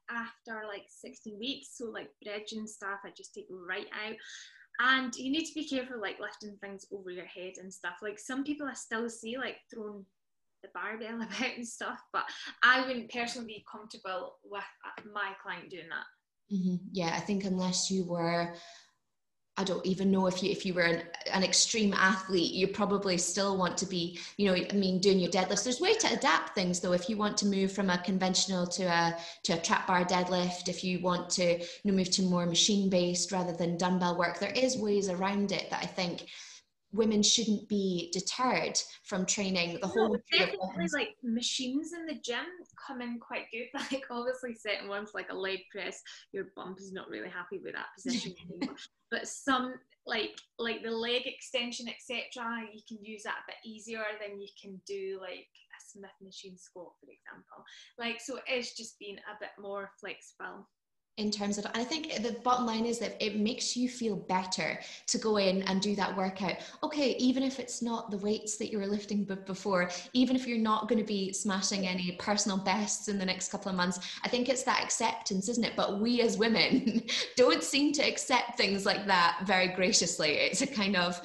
[0.10, 4.16] after like 16 weeks, so like bridge and stuff, I just take right out
[4.80, 8.20] and you need to be careful like lifting things over your head and stuff like
[8.20, 10.06] some people i still see like throwing
[10.64, 12.24] the barbell about and stuff but
[12.64, 14.64] i wouldn't personally be comfortable with
[15.14, 16.76] my client doing that mm-hmm.
[16.92, 18.54] yeah i think unless you were
[19.58, 23.18] I don't even know if you if you were an, an extreme athlete, you probably
[23.18, 25.66] still want to be, you know, I mean, doing your deadlifts.
[25.66, 26.94] There's way to adapt things though.
[26.94, 30.70] If you want to move from a conventional to a to a trap bar deadlift,
[30.70, 34.40] if you want to you know, move to more machine based rather than dumbbell work,
[34.40, 36.28] there is ways around it that I think
[36.92, 42.46] women shouldn't be deterred from training the whole no, definitely like machines in the gym
[42.88, 46.92] come in quite good like obviously certain ones like a leg press your bump is
[46.92, 48.76] not really happy with that position anymore.
[49.12, 49.76] But some
[50.06, 54.48] like like the leg extension etc you can use that a bit easier than you
[54.60, 57.64] can do like a smith machine squat for example.
[58.00, 60.68] Like so it's just being a bit more flexible
[61.18, 64.16] in terms of and i think the bottom line is that it makes you feel
[64.16, 66.56] better to go in and do that workout.
[66.84, 70.58] Okay even if it's not the weights that you were lifting before even if you're
[70.58, 74.30] not going to be smashing any personal bests in the next couple of months i
[74.30, 75.74] think it's that acceptance isn't it?
[75.76, 77.04] But we as women
[77.36, 80.32] don't seem to accept things like that very graciously.
[80.32, 81.22] It's a kind of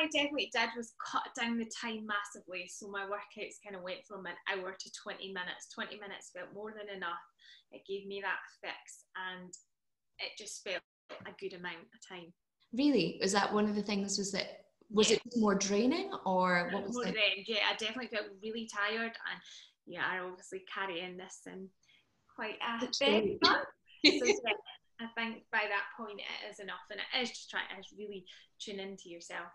[0.00, 2.70] I definitely did was cut down the time massively.
[2.72, 5.68] So my workouts kind of went from an hour to 20 minutes.
[5.74, 7.20] 20 minutes felt more than enough
[7.72, 9.52] it gave me that fix and
[10.18, 10.82] it just felt
[11.26, 12.32] a good amount of time.
[12.72, 13.18] Really?
[13.20, 15.16] Was that one of the things was that was yeah.
[15.16, 17.12] it more draining or what was more the...
[17.12, 19.40] drained, yeah, I definitely felt really tired and
[19.86, 21.68] yeah, I obviously carry in this and
[22.34, 23.60] quite a bit fun.
[24.06, 24.52] so, yeah,
[25.00, 28.24] I think by that point it is enough, and it is just trying to really
[28.60, 29.48] tune into yourself.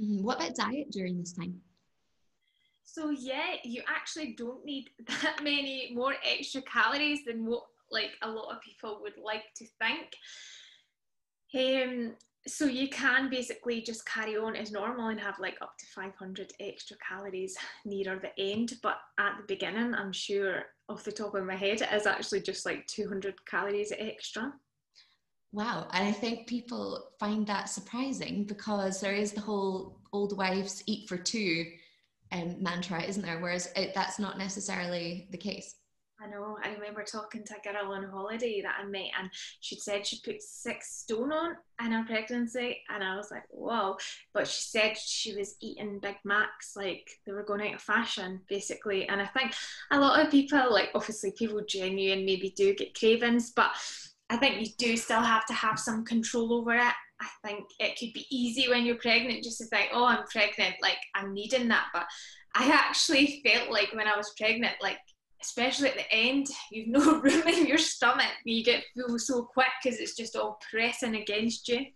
[0.00, 0.24] Mm-hmm.
[0.24, 1.60] What about diet during this time?
[2.84, 4.90] So yeah, you actually don't need
[5.22, 9.66] that many more extra calories than what like a lot of people would like to
[9.80, 10.10] think.
[11.54, 15.86] Um, so you can basically just carry on as normal and have like up to
[15.94, 21.34] 500 extra calories nearer the end but at the beginning i'm sure off the top
[21.34, 24.52] of my head it is actually just like 200 calories extra
[25.54, 30.82] wow and i think people find that surprising because there is the whole old wives
[30.86, 31.64] eat for two
[32.32, 35.76] um, mantra isn't there whereas it, that's not necessarily the case
[36.22, 36.56] I know.
[36.62, 39.28] I remember talking to a girl on holiday that I met, and
[39.60, 43.96] she said she put six stone on in her pregnancy, and I was like, "Whoa!"
[44.32, 48.40] But she said she was eating Big Macs like they were going out of fashion,
[48.48, 49.08] basically.
[49.08, 49.54] And I think
[49.90, 53.72] a lot of people, like obviously people genuine, maybe do get cravings, but
[54.30, 56.94] I think you do still have to have some control over it.
[57.20, 60.76] I think it could be easy when you're pregnant just to think, "Oh, I'm pregnant,"
[60.82, 62.06] like I'm needing that, but
[62.54, 64.98] I actually felt like when I was pregnant, like
[65.42, 68.32] especially at the end, you've no room in your stomach.
[68.44, 71.86] You get full so quick because it's just all pressing against you.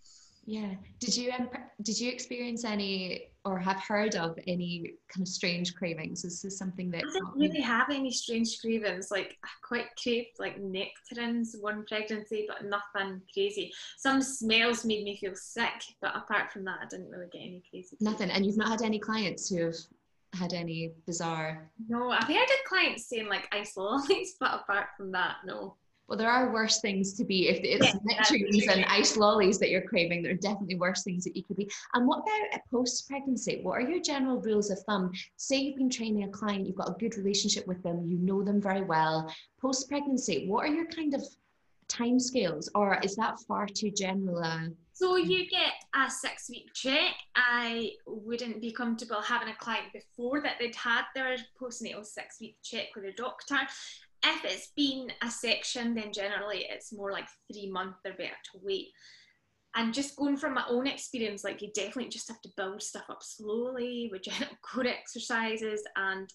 [0.46, 0.74] Yeah.
[1.00, 1.48] Did you um,
[1.82, 6.24] did you experience any or have heard of any kind of strange cravings?
[6.24, 9.10] Is this something that I didn't really have any strange cravings.
[9.10, 13.72] Like I quite craved like nectarines one pregnancy, but nothing crazy.
[13.96, 17.62] Some smells made me feel sick, but apart from that, I didn't really get any
[17.70, 17.96] crazy.
[18.00, 18.30] Nothing.
[18.30, 19.76] And you've not had any clients who have
[20.34, 21.70] had any bizarre?
[21.88, 25.76] No, I've heard of clients saying like ice lollies, but apart from that, no.
[26.08, 27.48] Well, there are worse things to be.
[27.48, 31.22] If it's yeah, nectarines and ice lollies that you're craving, there are definitely worse things
[31.24, 31.70] that you could be.
[31.92, 33.60] And what about a post-pregnancy?
[33.62, 35.12] What are your general rules of thumb?
[35.36, 38.42] Say you've been training a client, you've got a good relationship with them, you know
[38.42, 39.30] them very well.
[39.60, 41.22] Post-pregnancy, what are your kind of
[41.88, 44.42] timescales, or is that far too general?
[44.42, 47.14] Uh, so you get a six week check.
[47.36, 52.56] I wouldn't be comfortable having a client before that they'd had their postnatal six week
[52.64, 53.58] check with a doctor.
[54.24, 58.60] If it's been a section, then generally it's more like three months, they're better to
[58.62, 58.88] wait.
[59.76, 63.04] And just going from my own experience, like you definitely just have to build stuff
[63.08, 64.22] up slowly with
[64.62, 66.28] core exercises and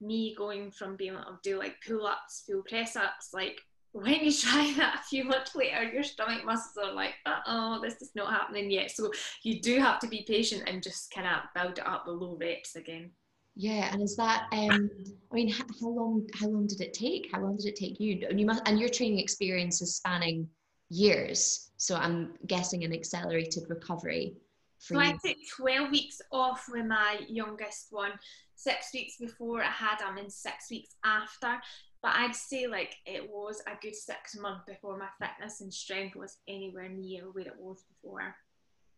[0.00, 3.60] me going from being able to do like pull ups, full press ups, like
[3.94, 7.14] when you try that a few months later, your stomach muscles are like,
[7.46, 8.90] oh, this is not happening yet.
[8.90, 9.10] So
[9.42, 12.76] you do have to be patient and just kind of build it up low reps
[12.76, 13.12] again.
[13.56, 14.46] Yeah, and is that?
[14.52, 14.90] Um,
[15.30, 16.28] I mean, how, how long?
[16.34, 17.30] How long did it take?
[17.32, 18.26] How long did it take you?
[18.28, 20.48] And you must, and your training experience is spanning
[20.90, 21.70] years.
[21.76, 24.34] So I'm guessing an accelerated recovery.
[24.78, 25.00] so you.
[25.00, 28.12] I took 12 weeks off with my youngest one,
[28.56, 31.60] six weeks before I had him, and six weeks after.
[32.02, 36.16] But I'd say like it was a good six months before my fitness and strength
[36.16, 38.34] was anywhere near where it was before.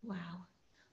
[0.03, 0.47] Wow,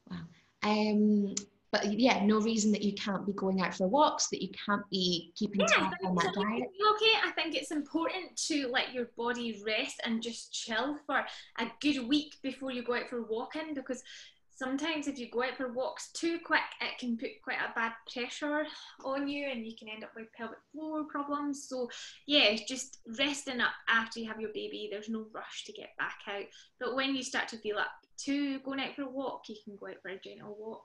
[0.10, 0.19] wow.
[0.63, 1.34] Um,
[1.73, 4.88] but yeah, no reason that you can't be going out for walks, that you can't
[4.91, 6.69] be keeping yeah, on that diet.
[6.93, 11.25] Okay, I think it's important to let your body rest and just chill for
[11.57, 14.03] a good week before you go out for walking because
[14.55, 17.93] sometimes if you go out for walks too quick, it can put quite a bad
[18.12, 18.67] pressure
[19.03, 21.67] on you and you can end up with pelvic floor problems.
[21.67, 21.89] So,
[22.27, 26.19] yeah, just resting up after you have your baby, there's no rush to get back
[26.27, 26.45] out.
[26.79, 27.89] But when you start to feel up
[28.25, 30.83] to going out for a walk, you can go out for a gentle walk,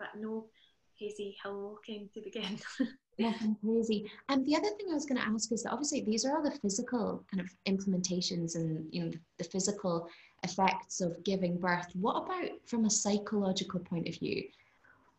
[0.00, 0.46] but no
[0.96, 2.58] hazy hill walking to begin.
[3.18, 4.10] Nothing crazy.
[4.28, 6.42] And the other thing I was going to ask is that obviously these are all
[6.42, 10.08] the physical kind of implementations and you know the physical
[10.42, 11.88] effects of giving birth.
[11.94, 14.44] What about from a psychological point of view?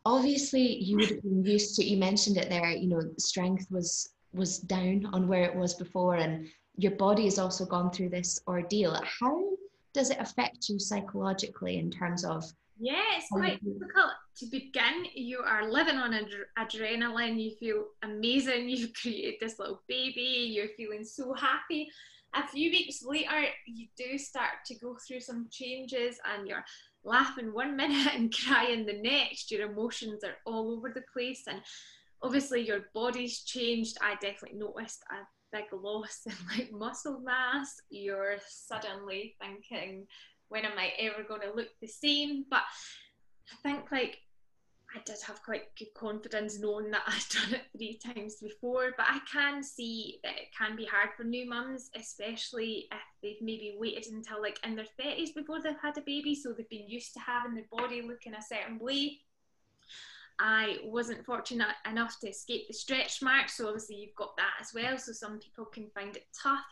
[0.04, 1.84] Obviously, you would have been used to.
[1.84, 2.70] You mentioned it there.
[2.70, 7.38] You know, strength was was down on where it was before, and your body has
[7.38, 9.00] also gone through this ordeal.
[9.04, 9.50] How
[9.92, 15.06] does it affect you psychologically in terms of Oh, yeah, it's quite difficult to begin.
[15.14, 16.26] You are living on ad-
[16.58, 21.88] adrenaline, you feel amazing, you've created this little baby, you're feeling so happy
[22.34, 26.64] a few weeks later, you do start to go through some changes and you're
[27.04, 29.50] laughing one minute and crying the next.
[29.50, 31.60] Your emotions are all over the place, and
[32.22, 33.98] obviously, your body's changed.
[34.00, 37.74] I definitely noticed a big loss in like muscle mass.
[37.90, 40.06] You're suddenly thinking,
[40.52, 42.44] when am I ever going to look the same?
[42.50, 42.62] But
[43.50, 44.18] I think like
[44.94, 49.06] I did have quite good confidence knowing that I'd done it three times before, but
[49.08, 53.76] I can see that it can be hard for new mums, especially if they've maybe
[53.78, 57.14] waited until like in their 30s before they've had a baby, so they've been used
[57.14, 59.20] to having their body looking a certain way.
[60.38, 64.72] I wasn't fortunate enough to escape the stretch marks, so obviously you've got that as
[64.74, 64.98] well.
[64.98, 66.64] So some people can find it tough.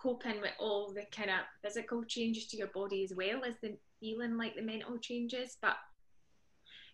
[0.00, 3.76] Coping with all the kind of physical changes to your body as well as the
[4.00, 5.56] feeling like the mental changes.
[5.60, 5.76] But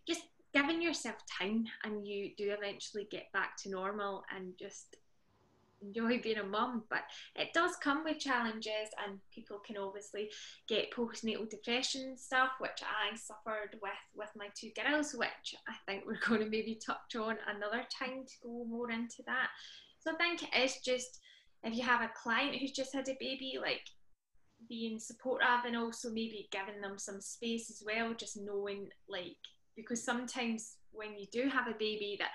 [0.07, 0.23] just
[0.55, 4.97] giving yourself time and you do eventually get back to normal and just
[5.83, 7.03] enjoy being a mum, but
[7.37, 10.31] it does come with challenges, and people can obviously
[10.69, 16.05] get postnatal depression stuff, which I suffered with with my two girls, which I think
[16.07, 19.49] we're going to maybe touch on another time to go more into that.
[20.01, 21.21] So I think it's just
[21.65, 23.83] if you have a client who's just had a baby, like
[24.69, 29.37] being supportive and also maybe giving them some space as well, just knowing like
[29.77, 32.31] because sometimes when you do have a baby that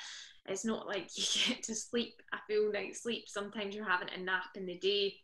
[0.48, 3.26] it's not like you get to sleep a full night's sleep.
[3.28, 5.16] Sometimes you're having a nap in the day,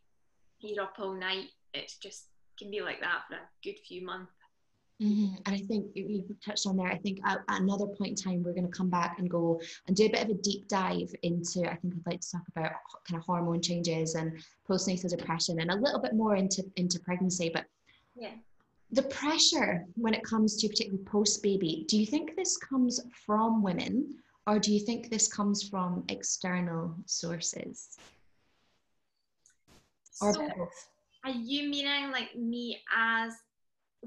[0.60, 1.48] you're up all night.
[1.72, 2.26] It's just
[2.58, 4.30] can be like that for a good few months.
[5.04, 5.34] Mm-hmm.
[5.44, 6.86] And I think you touched on there.
[6.86, 9.60] I think at, at another point in time, we're going to come back and go
[9.86, 11.60] and do a bit of a deep dive into.
[11.70, 12.72] I think I'd like to talk about
[13.06, 14.32] kind of hormone changes and
[14.68, 17.50] postnatal depression, and a little bit more into into pregnancy.
[17.52, 17.66] But
[18.16, 18.32] yeah,
[18.92, 21.84] the pressure when it comes to particularly post baby.
[21.86, 24.14] Do you think this comes from women,
[24.46, 27.98] or do you think this comes from external sources?
[30.22, 30.88] Or so, both?
[31.24, 33.34] Are you meaning like me as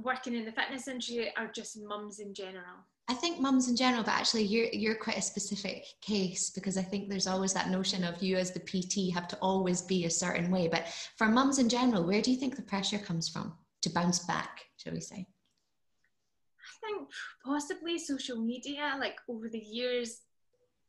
[0.04, 2.86] working in the fitness industry or just mums in general?
[3.10, 6.82] I think mums in general, but actually you're you're quite a specific case because I
[6.82, 10.10] think there's always that notion of you as the PT have to always be a
[10.10, 10.68] certain way.
[10.68, 14.20] But for mums in general, where do you think the pressure comes from to bounce
[14.20, 15.26] back, shall we say?
[15.26, 17.10] I think
[17.46, 20.22] possibly social media, like over the years,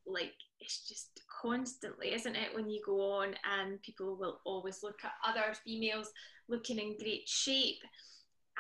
[0.05, 2.55] like it's just constantly, isn't it?
[2.55, 6.11] When you go on and people will always look at other females
[6.49, 7.79] looking in great shape.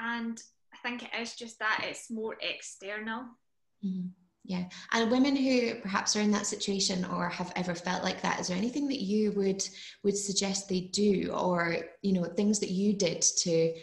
[0.00, 0.40] And
[0.72, 3.24] I think it is just that it's more external.
[3.84, 4.08] Mm-hmm.
[4.44, 4.64] Yeah.
[4.92, 8.48] And women who perhaps are in that situation or have ever felt like that, is
[8.48, 9.62] there anything that you would
[10.04, 13.74] would suggest they do or, you know, things that you did to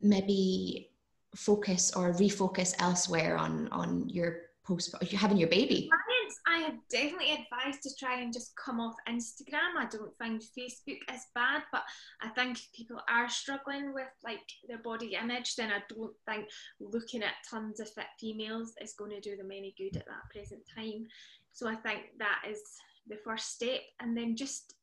[0.00, 0.90] maybe
[1.34, 5.90] focus or refocus elsewhere on on your post having your baby?
[6.46, 9.76] I have definitely advised to try and just come off Instagram.
[9.78, 11.82] I don't find Facebook as bad, but
[12.22, 16.46] I think if people are struggling with like their body image, then I don't think
[16.80, 20.30] looking at tons of fit females is going to do them any good at that
[20.32, 21.06] present time.
[21.52, 22.60] So I think that is
[23.08, 24.74] the first step, and then just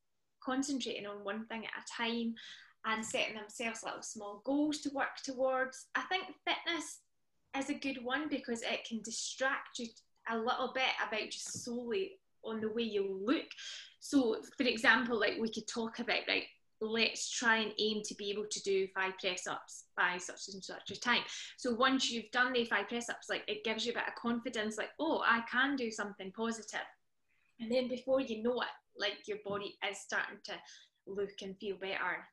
[0.43, 2.35] concentrating on one thing at a time
[2.85, 5.87] and setting themselves little small goals to work towards.
[5.95, 6.99] I think fitness
[7.57, 9.87] is a good one because it can distract you
[10.29, 13.45] a little bit about just solely on the way you look.
[13.99, 16.47] So, for example, like we could talk about, like,
[16.81, 20.63] let's try and aim to be able to do five press ups by such and
[20.63, 21.21] such a time.
[21.57, 24.15] So, once you've done the five press ups, like, it gives you a bit of
[24.15, 26.85] confidence, like, oh, I can do something positive.
[27.59, 28.67] And then before you know it,
[28.97, 30.53] like, your body is starting to
[31.07, 32.27] look and feel better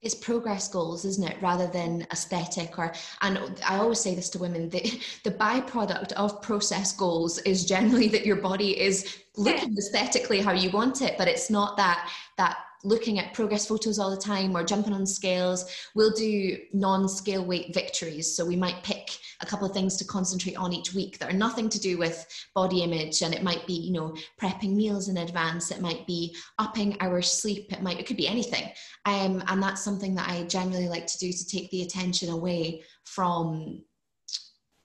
[0.00, 1.36] it's progress goals isn't it?
[1.42, 6.40] Rather than aesthetic or and i always say this to women the, the byproduct of
[6.42, 11.28] process goals is generally that your body is looking aesthetically how you want it but
[11.28, 15.70] it's not that that looking at progress photos all the time or jumping on scales.
[15.94, 18.34] We'll do non scale weight victories.
[18.34, 19.10] So we might pick
[19.40, 22.26] a couple of things to concentrate on each week that are nothing to do with
[22.54, 23.22] body image.
[23.22, 25.70] And it might be, you know, prepping meals in advance.
[25.70, 27.72] It might be upping our sleep.
[27.72, 28.70] It might, it could be anything.
[29.04, 32.82] Um, and that's something that I generally like to do to take the attention away
[33.04, 33.82] from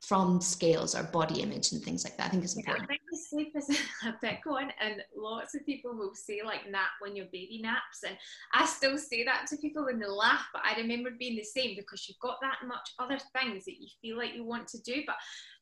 [0.07, 2.27] from scales or body image and things like that.
[2.27, 2.89] I think it's important.
[2.89, 3.69] Yeah, I think sleep is
[4.05, 8.03] a big one, and lots of people will say like nap when your baby naps,
[8.05, 8.17] and
[8.53, 10.45] I still say that to people and they laugh.
[10.51, 13.87] But I remember being the same because you've got that much other things that you
[14.01, 15.15] feel like you want to do, but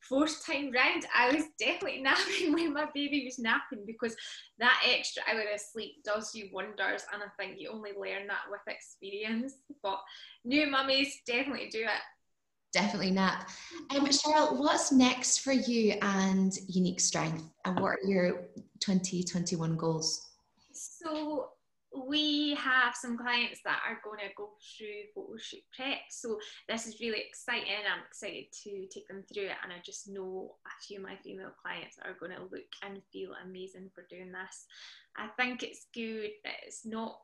[0.10, 4.16] fourth time round, I was definitely napping when my baby was napping because
[4.58, 8.50] that extra hour of sleep does you wonders, and I think you only learn that
[8.50, 9.54] with experience.
[9.84, 10.00] But
[10.44, 12.02] new mummies definitely do it
[12.72, 13.50] definitely nap.
[13.96, 18.46] Um, Cheryl, what's next for you and Unique Strength, and what are your
[18.80, 20.30] 2021 goals?
[20.74, 21.50] So
[22.08, 26.00] we have some clients that are going to go through photo shoot prep.
[26.10, 27.84] So this is really exciting.
[27.86, 31.18] I'm excited to take them through it, and I just know a few of my
[31.24, 34.66] female clients are going to look and feel amazing for doing this.
[35.18, 37.20] I think it's good that it's not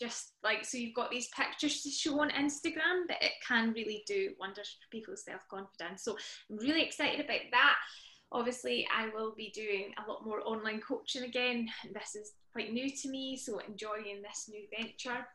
[0.00, 4.02] just like so you've got these pictures to show on Instagram, but it can really
[4.06, 6.02] do wonders for people's self confidence.
[6.04, 6.16] So
[6.50, 7.76] I'm really excited about that.
[8.32, 11.68] Obviously, I will be doing a lot more online coaching again.
[11.92, 15.26] This is quite new to me, so enjoying this new venture.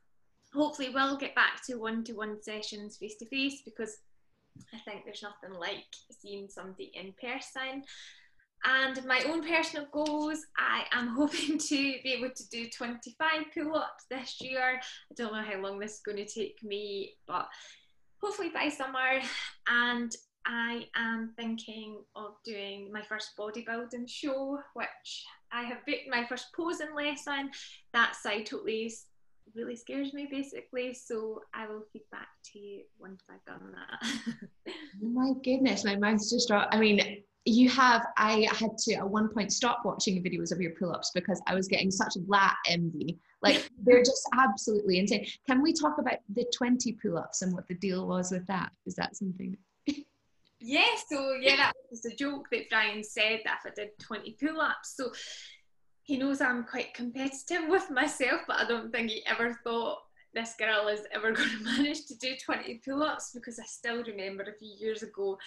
[0.54, 3.98] Hopefully, we'll get back to one to one sessions face to face because
[4.74, 7.84] I think there's nothing like seeing somebody in person.
[8.66, 13.76] And my own personal goals, I am hoping to be able to do 25 pull
[13.76, 14.80] ups this year.
[14.80, 17.48] I don't know how long this is going to take me, but
[18.22, 19.22] hopefully by summer.
[19.68, 20.14] And
[20.46, 26.48] I am thinking of doing my first bodybuilding show, which I have booked my first
[26.56, 27.52] posing lesson.
[27.94, 28.92] That side totally
[29.56, 30.94] really scares me basically.
[30.94, 34.34] So I will feed back to you once I've done that.
[35.04, 36.74] oh my goodness, my mouth's just dropped.
[36.74, 40.72] I mean, you have i had to at one point stop watching videos of your
[40.72, 43.18] pull-ups because i was getting such lat envy.
[43.42, 45.26] Like they're just absolutely insane.
[45.48, 48.72] Can we talk about the 20 pull-ups and what the deal was with that?
[48.86, 49.58] Is that something?
[50.62, 54.36] Yeah so yeah that was a joke that brian said that if i did 20
[54.42, 54.96] pull-ups.
[54.98, 55.12] So
[56.04, 60.00] he knows i'm quite competitive with myself but i don't think he ever thought
[60.34, 64.44] this girl is ever going to manage to do 20 pull-ups because i still remember
[64.44, 65.38] a few years ago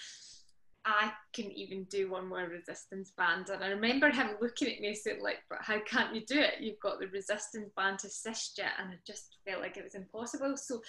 [0.84, 3.50] I can even do one more resistance band.
[3.50, 6.54] And I remember him looking at me saying, like, but how can't you do it?
[6.60, 8.64] You've got the resistance band to assist you.
[8.78, 10.56] And I just felt like it was impossible.
[10.56, 10.82] So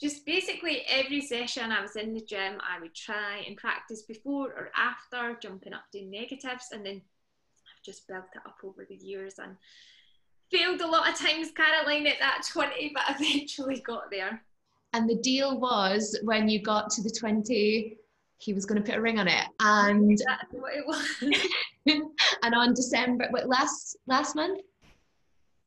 [0.00, 4.48] just basically every session I was in the gym, I would try and practice before
[4.48, 6.66] or after, jumping up doing negatives.
[6.72, 9.56] And then I've just built it up over the years and
[10.50, 14.42] failed a lot of times, Caroline, at that 20, but eventually got there.
[14.92, 17.96] And the deal was when you got to the 20,
[18.44, 19.44] he was going to put a ring on it.
[19.60, 21.24] And exactly what it was.
[22.42, 24.60] and on december what last last month?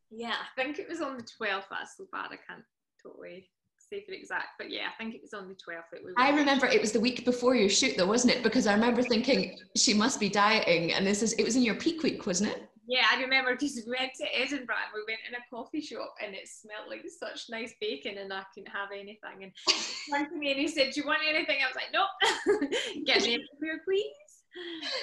[0.10, 2.64] Yeah i think it was on the 12th that's so bad i can't
[3.04, 6.12] totally say for exact but yeah i think it was on the 12th that we
[6.18, 8.44] i remember it was the week before your shoot though wasn't it?
[8.44, 11.76] Because i remember thinking she must be dieting and this is it was in your
[11.76, 15.36] peak week wasn't it yeah, I remember just went to Edinburgh and we went in
[15.36, 19.44] a coffee shop and it smelled like such nice bacon and I couldn't have anything.
[19.44, 21.58] And he turned to me and he said, Do you want anything?
[21.62, 22.72] I was like, Nope,
[23.06, 24.06] get me a beer, please.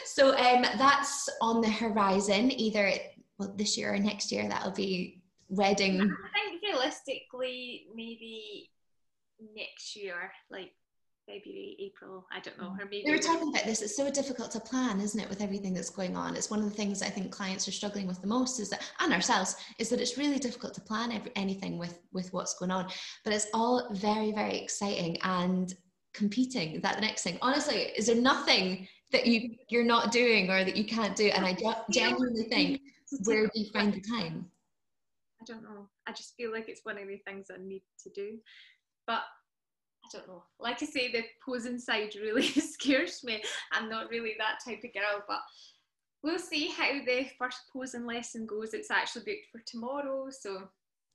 [0.07, 2.93] So um, that's on the horizon, either
[3.39, 4.49] well, this year or next year.
[4.49, 6.01] That'll be wedding.
[6.01, 8.70] I think realistically, maybe
[9.55, 10.72] next year, like
[11.27, 12.81] February, April, I don't know, mm.
[12.81, 13.05] or maybe.
[13.07, 13.83] We were talking about this.
[13.83, 16.37] It's so difficult to plan, isn't it, with everything that's going on?
[16.37, 18.91] It's one of the things I think clients are struggling with the most is that,
[19.01, 22.70] and ourselves, is that it's really difficult to plan every, anything with with what's going
[22.70, 22.89] on.
[23.25, 25.75] But it's all very, very exciting and
[26.12, 26.72] competing.
[26.75, 27.39] Is that the next thing?
[27.41, 31.29] Honestly, is there nothing that you you're not doing or that you can't do?
[31.29, 31.57] And I
[31.91, 32.81] genuinely think,
[33.25, 34.47] where do you find the time?
[35.41, 35.89] I don't know.
[36.07, 38.39] I just feel like it's one of the things I need to do.
[39.07, 39.22] But
[40.05, 40.43] I don't know.
[40.61, 43.43] Like I say, the posing side really scares me.
[43.73, 45.41] I'm not really that type of girl, but
[46.23, 48.75] we'll see how the first posing lesson goes.
[48.75, 50.69] It's actually booked for tomorrow, so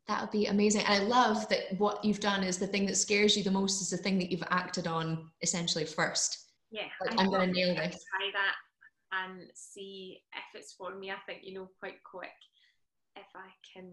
[0.08, 0.82] that would be amazing.
[0.88, 3.82] And I love that what you've done is the thing that scares you the most
[3.82, 6.46] is the thing that you've acted on essentially first.
[6.72, 8.04] Yeah, like, I'm going to nail this.
[8.10, 8.56] Try that
[9.12, 11.12] and see if it's for me.
[11.12, 12.30] I think you know quite quick
[13.16, 13.92] if I can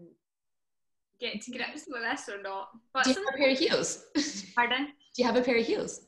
[1.19, 2.69] get to grips with this or not.
[2.93, 4.05] But do you have a pair of heels?
[4.55, 4.85] Pardon?
[4.85, 6.01] Do you have a pair of heels?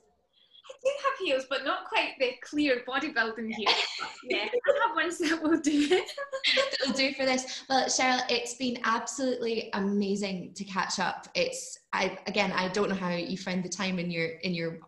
[0.70, 3.76] I do have heels, but not quite the clear bodybuilding heels.
[4.24, 6.12] yeah, I have ones that will do it.
[6.86, 7.64] will do for this.
[7.70, 11.28] Well, Cheryl, it's been absolutely amazing to catch up.
[11.34, 14.80] It's I again, I don't know how you find the time in your in your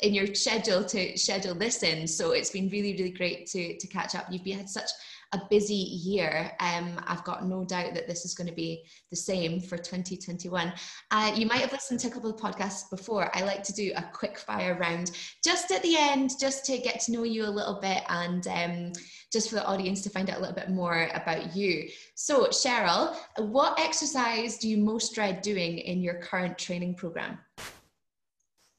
[0.00, 2.06] in your schedule to schedule this in.
[2.06, 4.26] So it's been really, really great to to catch up.
[4.30, 4.90] You've been had such
[5.32, 6.50] a busy year.
[6.58, 10.72] Um, I've got no doubt that this is going to be the same for 2021.
[11.10, 13.34] Uh, you might have listened to a couple of podcasts before.
[13.36, 15.12] I like to do a quick fire round
[15.44, 18.92] just at the end, just to get to know you a little bit and um,
[19.32, 21.88] just for the audience to find out a little bit more about you.
[22.16, 27.38] So, Cheryl, what exercise do you most dread doing in your current training program?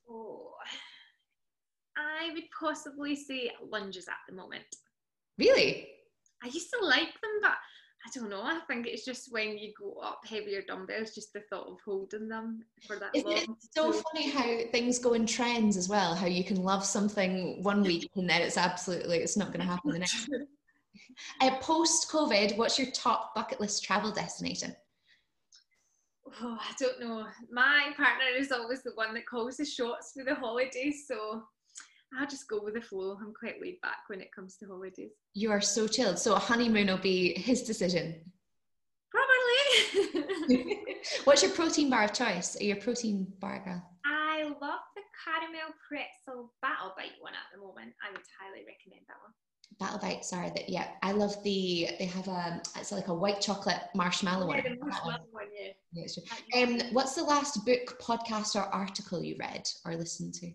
[0.09, 0.51] Oh,
[1.95, 4.65] I would possibly say lunges at the moment.
[5.37, 5.87] Really?
[6.43, 7.53] I used to like them, but
[8.03, 8.41] I don't know.
[8.41, 12.27] I think it's just when you go up heavier dumbbells, just the thought of holding
[12.27, 13.57] them for that Isn't long.
[13.57, 16.15] It's so funny how things go in trends as well.
[16.15, 19.71] How you can love something one week and then it's absolutely it's not going to
[19.71, 20.29] happen the next.
[21.41, 24.75] uh, Post COVID, what's your top bucket list travel destination?
[26.41, 27.27] Oh, I don't know.
[27.51, 31.43] My partner is always the one that calls the shots for the holidays, so
[32.19, 33.17] I'll just go with the flow.
[33.21, 35.11] I'm quite laid back when it comes to holidays.
[35.33, 36.19] You are so chilled.
[36.19, 38.21] So a honeymoon will be his decision.
[39.09, 40.77] Probably.
[41.23, 42.59] What's your protein bar of choice?
[42.59, 43.83] Are you a protein bar girl?
[44.05, 47.93] I love the caramel pretzel battle bite one at the moment.
[48.05, 49.33] I would highly recommend that one.
[49.79, 50.87] Battle bite, sorry, that yeah.
[51.01, 54.63] I love the they have a it's like a white chocolate marshmallow yeah, one.
[54.63, 56.05] The marshmallow one, yeah.
[56.53, 60.51] yeah um, what's the last book, podcast, or article you read or listened to?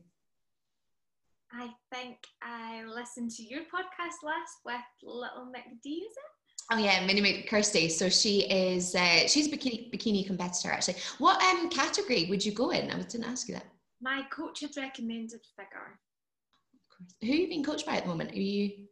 [1.53, 6.33] I think I listened to your podcast last with Little McD, is it?
[6.73, 7.89] Oh yeah, Mini Kirsty.
[7.89, 10.97] So she is uh, she's a bikini bikini competitor actually.
[11.19, 12.91] What um category would you go in?
[12.91, 13.67] I didn't ask you that.
[14.01, 15.99] My coach had recommended figure.
[17.23, 18.33] Who are you being coached by at the moment?
[18.33, 18.89] Are you?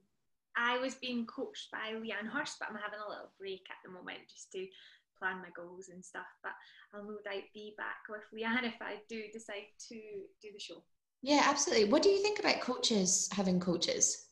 [0.57, 3.91] I was being coached by Leanne Hurst, but I'm having a little break at the
[3.91, 4.67] moment just to
[5.19, 6.31] plan my goals and stuff.
[6.45, 6.53] But
[6.95, 9.97] I'll no doubt be back with Leanne if I do decide to
[10.41, 10.85] do the show.
[11.25, 11.89] Yeah, absolutely.
[11.89, 14.27] What do you think about coaches having coaches?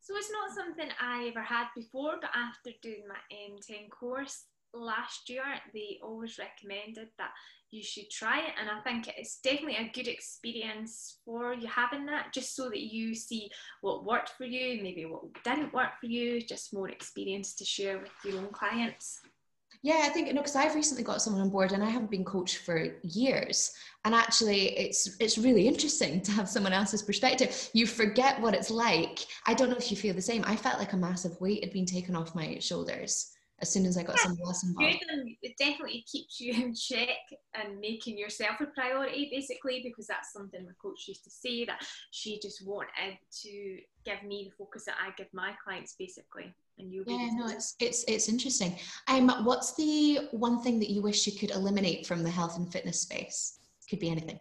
[0.00, 5.28] So it's not something I ever had before, but after doing my M10 course last
[5.28, 5.44] year,
[5.74, 7.32] they always recommended that
[7.70, 8.54] you should try it.
[8.58, 12.80] And I think it's definitely a good experience for you having that, just so that
[12.80, 13.50] you see
[13.82, 17.98] what worked for you, maybe what didn't work for you, just more experience to share
[17.98, 19.20] with your own clients.
[19.82, 22.10] Yeah, I think you know because I've recently got someone on board and I haven't
[22.10, 23.72] been coached for years,
[24.04, 27.70] and actually it's it's really interesting to have someone else's perspective.
[27.72, 29.20] You forget what it's like.
[29.46, 30.44] I don't know if you feel the same.
[30.46, 33.32] I felt like a massive weight had been taken off my shoulders
[33.62, 35.04] as soon as I got yeah, someone else involved.
[35.42, 37.18] It definitely keeps you in check
[37.54, 41.84] and making yourself a priority, basically, because that's something my coach used to say that
[42.10, 46.54] she just wanted to give me the focus that I give my clients, basically.
[46.78, 48.74] And you yeah, no, it's it's it's interesting.
[49.08, 52.72] Um, what's the one thing that you wish you could eliminate from the health and
[52.72, 53.58] fitness space?
[53.90, 54.40] Could be anything.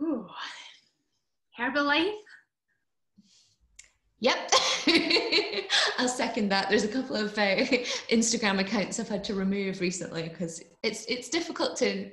[0.00, 0.28] Ooh,
[1.58, 2.12] Herbalife.
[4.20, 4.50] Yep.
[5.98, 6.68] I'll second that.
[6.68, 7.56] There's a couple of uh,
[8.10, 12.10] Instagram accounts I've had to remove recently because it's it's difficult to.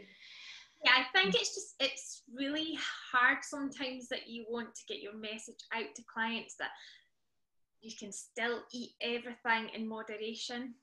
[0.83, 2.77] Yeah, I think it's just it's really
[3.11, 6.71] hard sometimes that you want to get your message out to clients that
[7.81, 10.73] you can still eat everything in moderation.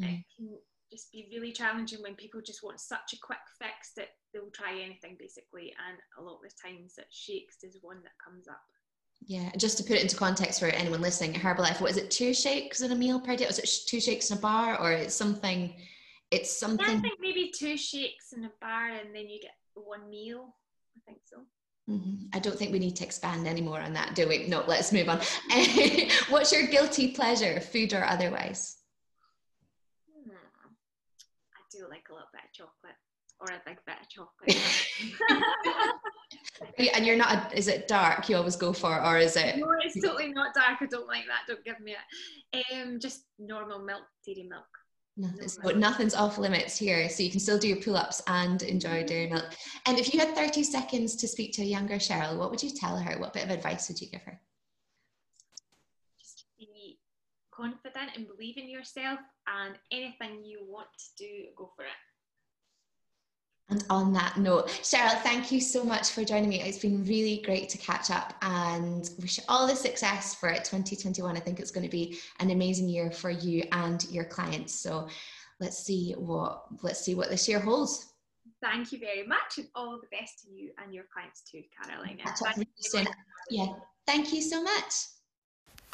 [0.00, 0.20] Mm.
[0.20, 0.48] It can
[0.90, 4.72] just be really challenging when people just want such a quick fix that they'll try
[4.72, 8.62] anything basically, and a lot of the times that shakes is one that comes up.
[9.26, 12.34] Yeah, just to put it into context for anyone listening, Herbalife, what is it, two
[12.34, 13.44] shakes in a meal per day?
[13.44, 15.74] Is it two shakes in a bar or it's something,
[16.30, 16.86] it's something?
[16.86, 20.56] I think maybe two shakes in a bar and then you get one meal.
[20.96, 21.42] I think so.
[21.88, 22.26] Mm-hmm.
[22.32, 24.46] I don't think we need to expand anymore on that, do we?
[24.46, 25.20] No, let's move on.
[26.28, 28.78] What's your guilty pleasure, food or otherwise?
[30.12, 30.30] Hmm.
[30.30, 32.94] I do like a little bit of chocolate
[33.40, 34.56] or I like better chocolate.
[36.94, 39.56] and you're not, a, is it dark you always go for, or is it?
[39.56, 40.78] No, it's totally not dark.
[40.80, 41.42] I don't like that.
[41.48, 41.94] Don't give me
[42.52, 42.64] it.
[42.72, 44.66] Um, just normal milk, dairy milk.
[45.16, 49.04] Nothing's, no, nothing's off limits here, so you can still do your pull-ups and enjoy
[49.04, 49.44] dairy milk.
[49.86, 52.70] And if you had 30 seconds to speak to a younger Cheryl, what would you
[52.70, 53.18] tell her?
[53.18, 54.40] What bit of advice would you give her?
[56.18, 56.98] Just be
[57.52, 61.90] confident and believe in yourself, and anything you want to do, go for it.
[63.70, 66.60] And on that note, Cheryl, thank you so much for joining me.
[66.60, 71.36] It's been really great to catch up and wish you all the success for 2021.
[71.36, 74.74] I think it's going to be an amazing year for you and your clients.
[74.74, 75.08] So
[75.60, 78.12] let's see what let's see what this year holds.
[78.62, 82.18] Thank you very much, and all the best to you and your clients too, Caroline.
[83.50, 83.68] Yeah,
[84.06, 84.92] thank you so much.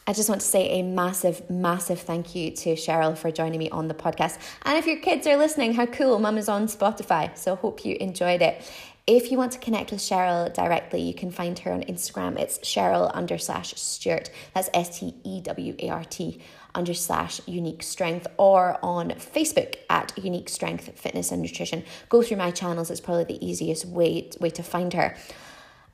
[0.09, 3.69] I just want to say a massive, massive thank you to Cheryl for joining me
[3.71, 4.39] on the podcast.
[4.63, 6.21] And if your kids are listening, how cool!
[6.21, 8.63] Mum is on Spotify, so hope you enjoyed it.
[9.09, 12.39] If you want to connect with Cheryl directly, you can find her on Instagram.
[12.39, 14.31] It's Cheryl under slash Stewart.
[14.55, 16.41] That's S T E W A R T
[16.73, 21.83] under slash unique strength or on Facebook at unique strength fitness and nutrition.
[22.09, 25.17] Go through my channels, it's probably the easiest way, way to find her.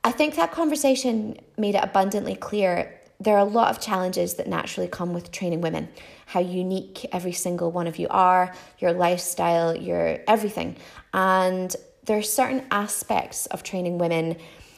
[0.04, 4.46] I think that conversation made it abundantly clear there are a lot of challenges that
[4.46, 5.88] naturally come with training women.
[6.26, 10.76] How unique every single one of you are, your lifestyle, your everything.
[11.14, 14.36] And there are certain aspects of training women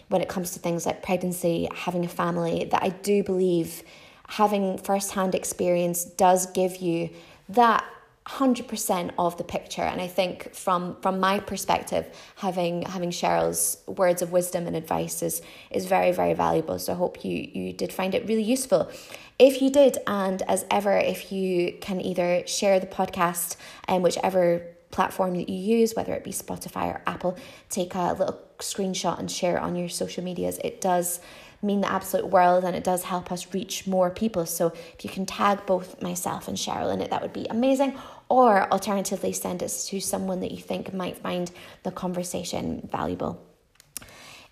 [0.09, 3.83] when it comes to things like pregnancy, having a family, that I do believe
[4.29, 7.11] having first-hand experience does give you
[7.49, 7.85] that
[8.27, 12.07] 100% of the picture and i think from from my perspective
[12.37, 16.97] having having cheryl's words of wisdom and advice is is very very valuable so i
[16.97, 18.91] hope you you did find it really useful
[19.39, 23.57] if you did and as ever if you can either share the podcast
[23.89, 27.37] and whichever platform that you use whether it be spotify or apple
[27.69, 31.21] take a little screenshot and share it on your social medias it does
[31.65, 34.47] mean the absolute world and it does help us reach more people.
[34.47, 37.99] So if you can tag both myself and Cheryl in it, that would be amazing.
[38.29, 41.51] Or alternatively, send it to someone that you think might find
[41.83, 43.45] the conversation valuable.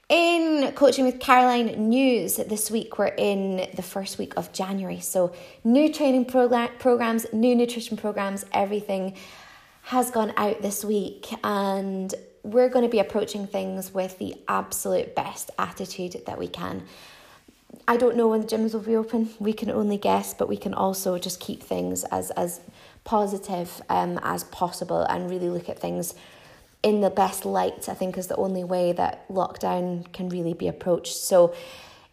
[0.09, 5.01] In Coaching with Caroline news this week, we're in the first week of January.
[5.01, 5.33] So,
[5.65, 9.17] new training program, programs, new nutrition programs, everything
[9.85, 15.15] has gone out this week, and we're going to be approaching things with the absolute
[15.15, 16.83] best attitude that we can.
[17.89, 19.31] I don't know when the gyms will be open.
[19.39, 22.61] We can only guess, but we can also just keep things as as
[23.05, 26.15] positive um, as possible and really look at things
[26.83, 27.89] in the best light.
[27.89, 31.17] I think is the only way that lockdown can really be approached.
[31.17, 31.55] So.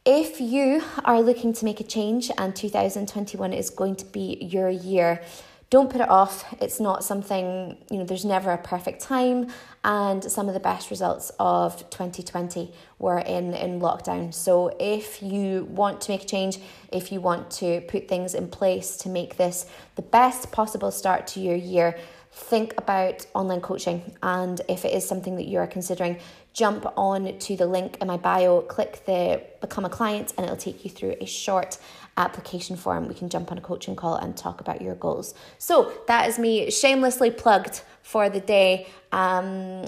[0.05, 4.69] If you are looking to make a change and 2021 is going to be your
[4.69, 5.21] year,
[5.69, 6.51] don't put it off.
[6.61, 9.47] It's not something, you know, there's never a perfect time.
[9.83, 14.33] And some of the best results of 2020 were in, in lockdown.
[14.33, 16.57] So if you want to make a change,
[16.91, 21.27] if you want to put things in place to make this the best possible start
[21.27, 21.95] to your year,
[22.31, 24.15] think about online coaching.
[24.23, 26.17] And if it is something that you are considering,
[26.53, 30.57] jump on to the link in my bio, click the become a client, and it'll
[30.57, 31.77] take you through a short
[32.19, 33.07] application form.
[33.07, 35.33] We can jump on a coaching call and talk about your goals.
[35.57, 38.87] So that is me shamelessly plugged for the day.
[39.11, 39.85] Um,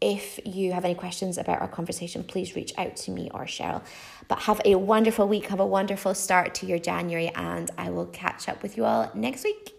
[0.00, 3.82] if you have any questions about our conversation, please reach out to me or Cheryl.
[4.28, 8.06] But have a wonderful week, have a wonderful start to your January, and I will
[8.06, 9.73] catch up with you all next week.